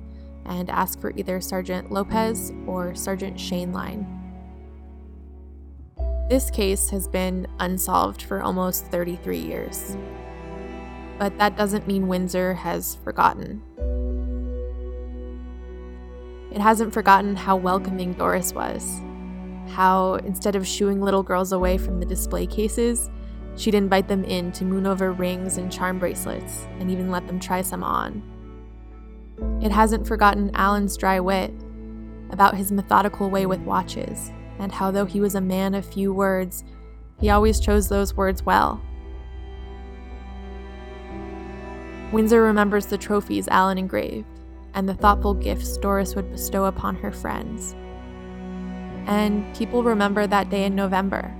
and 0.45 0.69
ask 0.69 0.99
for 0.99 1.11
either 1.15 1.41
Sergeant 1.41 1.91
Lopez 1.91 2.51
or 2.65 2.95
Sergeant 2.95 3.39
Shane 3.39 3.73
Line. 3.73 4.24
This 6.27 6.49
case 6.49 6.89
has 6.89 7.07
been 7.07 7.45
unsolved 7.59 8.23
for 8.23 8.41
almost 8.41 8.87
33 8.87 9.37
years. 9.37 9.95
But 11.19 11.37
that 11.37 11.55
doesn't 11.55 11.85
mean 11.85 12.07
Windsor 12.07 12.55
has 12.55 12.95
forgotten. 13.03 13.61
It 16.51 16.59
hasn't 16.59 16.93
forgotten 16.93 17.35
how 17.35 17.57
welcoming 17.57 18.13
Doris 18.13 18.53
was, 18.53 19.03
how 19.67 20.15
instead 20.25 20.55
of 20.55 20.65
shooing 20.65 20.99
little 20.99 21.21
girls 21.21 21.51
away 21.51 21.77
from 21.77 21.99
the 21.99 22.07
display 22.07 22.47
cases, 22.47 23.11
she'd 23.55 23.75
invite 23.75 24.07
them 24.07 24.23
in 24.23 24.51
to 24.53 24.65
moon 24.65 24.87
over 24.87 25.11
rings 25.11 25.59
and 25.59 25.71
charm 25.71 25.99
bracelets 25.99 26.65
and 26.79 26.89
even 26.89 27.11
let 27.11 27.27
them 27.27 27.39
try 27.39 27.61
some 27.61 27.83
on. 27.83 28.23
It 29.61 29.71
hasn't 29.71 30.07
forgotten 30.07 30.49
Allen's 30.55 30.97
dry 30.97 31.19
wit 31.19 31.53
about 32.31 32.55
his 32.55 32.71
methodical 32.71 33.29
way 33.29 33.45
with 33.45 33.59
watches 33.59 34.31
and 34.59 34.71
how, 34.71 34.91
though 34.91 35.05
he 35.05 35.21
was 35.21 35.35
a 35.35 35.41
man 35.41 35.73
of 35.73 35.85
few 35.85 36.13
words, 36.13 36.63
he 37.19 37.29
always 37.29 37.59
chose 37.59 37.89
those 37.89 38.15
words 38.15 38.43
well. 38.43 38.81
Windsor 42.11 42.41
remembers 42.41 42.85
the 42.85 42.97
trophies 42.97 43.47
Allen 43.49 43.77
engraved 43.77 44.27
and 44.73 44.87
the 44.87 44.93
thoughtful 44.93 45.33
gifts 45.33 45.77
Doris 45.77 46.15
would 46.15 46.31
bestow 46.31 46.65
upon 46.65 46.95
her 46.95 47.11
friends. 47.11 47.75
And 49.07 49.55
people 49.55 49.83
remember 49.83 50.27
that 50.27 50.49
day 50.49 50.65
in 50.65 50.75
November, 50.75 51.33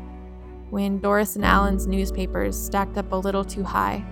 when 0.70 0.99
Doris 0.99 1.36
and 1.36 1.43
Allen's 1.43 1.88
newspapers 1.88 2.57
stacked 2.61 2.97
up 2.97 3.11
a 3.11 3.16
little 3.16 3.43
too 3.43 3.63
high, 3.63 4.05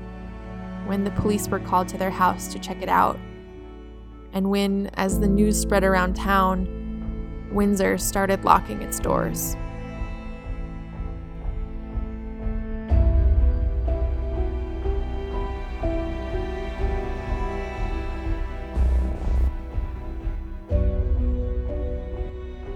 when 0.85 1.03
the 1.03 1.11
police 1.11 1.47
were 1.47 1.59
called 1.59 1.87
to 1.87 1.97
their 1.97 2.11
house 2.11 2.51
to 2.51 2.59
check 2.59 2.81
it 2.81 2.89
out, 2.89 3.17
and 4.33 4.49
when, 4.49 4.89
as 4.95 5.19
the 5.19 5.27
news 5.27 5.59
spread 5.59 5.83
around 5.83 6.15
town, 6.15 6.67
Windsor 7.53 7.97
started 7.97 8.43
locking 8.43 8.81
its 8.81 8.99
doors. 8.99 9.55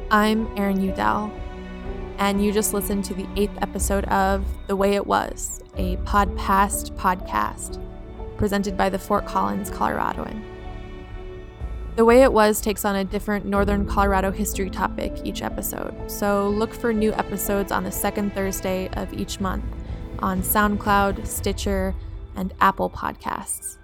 I'm 0.09 0.47
Erin 0.57 0.81
Udell, 0.81 1.33
and 2.17 2.43
you 2.43 2.53
just 2.53 2.73
listened 2.73 3.03
to 3.05 3.13
the 3.13 3.27
eighth 3.35 3.57
episode 3.61 4.05
of 4.05 4.45
The 4.67 4.75
Way 4.75 4.95
It 4.95 5.05
Was, 5.05 5.61
a 5.75 5.97
Podpast 5.97 6.95
podcast 6.95 7.83
presented 8.37 8.77
by 8.77 8.89
the 8.89 8.99
Fort 8.99 9.25
Collins 9.25 9.69
Coloradoan. 9.69 10.56
The 11.97 12.05
Way 12.05 12.21
It 12.21 12.31
Was 12.31 12.61
takes 12.61 12.85
on 12.85 12.95
a 12.95 13.03
different 13.03 13.47
Northern 13.47 13.83
Colorado 13.83 14.29
history 14.29 14.69
topic 14.69 15.19
each 15.23 15.41
episode, 15.41 15.95
so 16.05 16.47
look 16.47 16.71
for 16.71 16.93
new 16.93 17.11
episodes 17.13 17.71
on 17.71 17.83
the 17.83 17.91
second 17.91 18.35
Thursday 18.35 18.87
of 18.89 19.11
each 19.13 19.39
month 19.39 19.65
on 20.19 20.43
SoundCloud, 20.43 21.25
Stitcher, 21.25 21.95
and 22.35 22.53
Apple 22.61 22.91
Podcasts. 22.91 23.79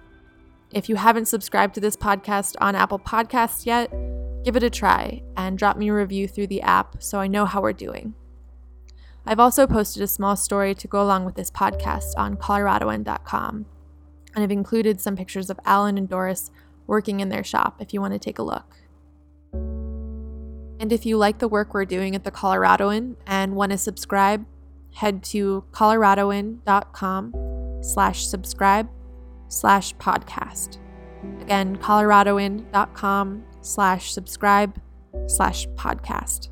If 0.70 0.88
you 0.88 0.94
haven't 0.94 1.24
subscribed 1.24 1.74
to 1.74 1.80
this 1.80 1.96
podcast 1.96 2.54
on 2.60 2.76
Apple 2.76 3.00
Podcasts 3.00 3.66
yet, 3.66 3.92
give 4.44 4.54
it 4.54 4.62
a 4.62 4.70
try 4.70 5.20
and 5.36 5.58
drop 5.58 5.76
me 5.76 5.88
a 5.88 5.94
review 5.94 6.28
through 6.28 6.46
the 6.46 6.62
app 6.62 7.02
so 7.02 7.18
I 7.18 7.26
know 7.26 7.46
how 7.46 7.60
we're 7.60 7.72
doing. 7.72 8.14
I've 9.26 9.40
also 9.40 9.66
posted 9.66 10.04
a 10.04 10.06
small 10.06 10.36
story 10.36 10.76
to 10.76 10.86
go 10.86 11.02
along 11.02 11.24
with 11.24 11.34
this 11.34 11.50
podcast 11.50 12.12
on 12.16 12.36
coloradoan.com, 12.36 13.66
and 14.36 14.44
I've 14.44 14.52
included 14.52 15.00
some 15.00 15.16
pictures 15.16 15.50
of 15.50 15.58
Allen 15.64 15.98
and 15.98 16.08
Doris 16.08 16.52
working 16.86 17.20
in 17.20 17.28
their 17.28 17.44
shop 17.44 17.76
if 17.80 17.92
you 17.94 18.00
want 18.00 18.12
to 18.12 18.18
take 18.18 18.38
a 18.38 18.42
look. 18.42 18.76
And 20.80 20.92
if 20.92 21.06
you 21.06 21.16
like 21.16 21.38
the 21.38 21.48
work 21.48 21.72
we're 21.72 21.84
doing 21.84 22.14
at 22.14 22.24
the 22.24 22.30
Coloradoan 22.30 23.16
and 23.26 23.54
want 23.54 23.72
to 23.72 23.78
subscribe, 23.78 24.44
head 24.92 25.22
to 25.24 25.64
coloradoan.com 25.72 27.34
slash 27.82 28.26
subscribe 28.26 28.88
slash 29.48 29.94
podcast. 29.96 30.78
Again, 31.40 31.76
coloradoan.com 31.76 33.44
slash 33.60 34.12
subscribe 34.12 34.80
slash 35.26 35.66
podcast. 35.68 36.48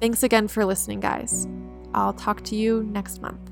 Thanks 0.00 0.22
again 0.22 0.48
for 0.48 0.64
listening, 0.64 1.00
guys. 1.00 1.46
I'll 1.94 2.14
talk 2.14 2.42
to 2.44 2.56
you 2.56 2.84
next 2.84 3.20
month. 3.20 3.51